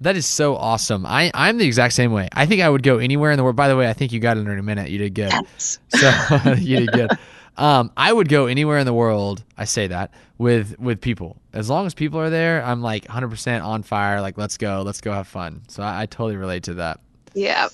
That 0.00 0.16
is 0.16 0.26
so 0.26 0.56
awesome. 0.56 1.06
I, 1.06 1.30
I'm 1.34 1.58
the 1.58 1.66
exact 1.66 1.94
same 1.94 2.12
way. 2.12 2.28
I 2.32 2.46
think 2.46 2.62
I 2.62 2.68
would 2.68 2.82
go 2.82 2.98
anywhere 2.98 3.30
in 3.30 3.36
the 3.36 3.44
world. 3.44 3.56
By 3.56 3.68
the 3.68 3.76
way, 3.76 3.88
I 3.88 3.92
think 3.92 4.12
you 4.12 4.20
got 4.20 4.36
it 4.36 4.40
in 4.40 4.58
a 4.58 4.62
minute. 4.62 4.90
You 4.90 4.98
did 4.98 5.14
good. 5.14 5.32
Yes. 5.32 5.78
So 5.90 6.54
you 6.58 6.80
did 6.80 6.92
good. 6.92 7.10
Um, 7.56 7.92
I 7.96 8.12
would 8.12 8.28
go 8.28 8.46
anywhere 8.46 8.78
in 8.78 8.86
the 8.86 8.94
world. 8.94 9.44
I 9.58 9.64
say 9.64 9.86
that 9.88 10.12
with 10.38 10.78
with 10.78 11.00
people. 11.00 11.36
As 11.52 11.68
long 11.68 11.86
as 11.86 11.94
people 11.94 12.18
are 12.20 12.30
there, 12.30 12.64
I'm 12.64 12.80
like 12.80 13.04
100% 13.04 13.62
on 13.62 13.82
fire. 13.82 14.20
Like, 14.20 14.38
let's 14.38 14.56
go, 14.56 14.82
let's 14.82 15.00
go 15.00 15.12
have 15.12 15.26
fun. 15.26 15.62
So 15.68 15.82
I, 15.82 16.02
I 16.02 16.06
totally 16.06 16.36
relate 16.36 16.62
to 16.64 16.74
that. 16.74 17.00
Yeah. 17.34 17.68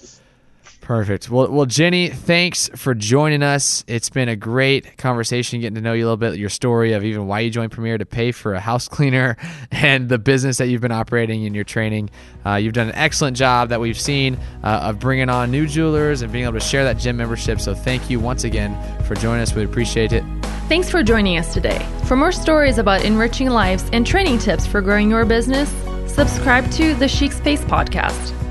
Perfect. 0.86 1.28
Well, 1.28 1.50
well, 1.50 1.66
Jenny, 1.66 2.10
thanks 2.10 2.70
for 2.76 2.94
joining 2.94 3.42
us. 3.42 3.82
It's 3.88 4.08
been 4.08 4.28
a 4.28 4.36
great 4.36 4.96
conversation, 4.96 5.60
getting 5.60 5.74
to 5.74 5.80
know 5.80 5.94
you 5.94 6.04
a 6.04 6.06
little 6.06 6.16
bit, 6.16 6.38
your 6.38 6.48
story 6.48 6.92
of 6.92 7.02
even 7.02 7.26
why 7.26 7.40
you 7.40 7.50
joined 7.50 7.72
Premier 7.72 7.98
to 7.98 8.06
pay 8.06 8.30
for 8.30 8.54
a 8.54 8.60
house 8.60 8.86
cleaner, 8.96 9.36
and 9.72 10.08
the 10.08 10.16
business 10.16 10.58
that 10.58 10.68
you've 10.68 10.82
been 10.82 10.92
operating 10.92 11.42
in 11.42 11.54
your 11.54 11.64
training. 11.64 12.08
Uh, 12.46 12.54
you've 12.54 12.72
done 12.72 12.88
an 12.88 12.94
excellent 12.94 13.36
job 13.36 13.70
that 13.70 13.80
we've 13.80 13.98
seen 13.98 14.38
uh, 14.62 14.78
of 14.84 15.00
bringing 15.00 15.28
on 15.28 15.50
new 15.50 15.66
jewelers 15.66 16.22
and 16.22 16.32
being 16.32 16.44
able 16.44 16.54
to 16.54 16.64
share 16.64 16.84
that 16.84 16.98
gem 16.98 17.16
membership. 17.16 17.60
So, 17.60 17.74
thank 17.74 18.08
you 18.08 18.20
once 18.20 18.44
again 18.44 18.72
for 19.06 19.16
joining 19.16 19.42
us. 19.42 19.52
We 19.56 19.64
appreciate 19.64 20.12
it. 20.12 20.22
Thanks 20.68 20.88
for 20.88 21.02
joining 21.02 21.36
us 21.36 21.52
today. 21.52 21.84
For 22.04 22.14
more 22.14 22.30
stories 22.30 22.78
about 22.78 23.04
enriching 23.04 23.50
lives 23.50 23.90
and 23.92 24.06
training 24.06 24.38
tips 24.38 24.68
for 24.68 24.80
growing 24.80 25.10
your 25.10 25.24
business, 25.24 25.68
subscribe 26.06 26.70
to 26.74 26.94
the 26.94 27.08
Chic 27.08 27.32
Space 27.32 27.62
podcast. 27.62 28.45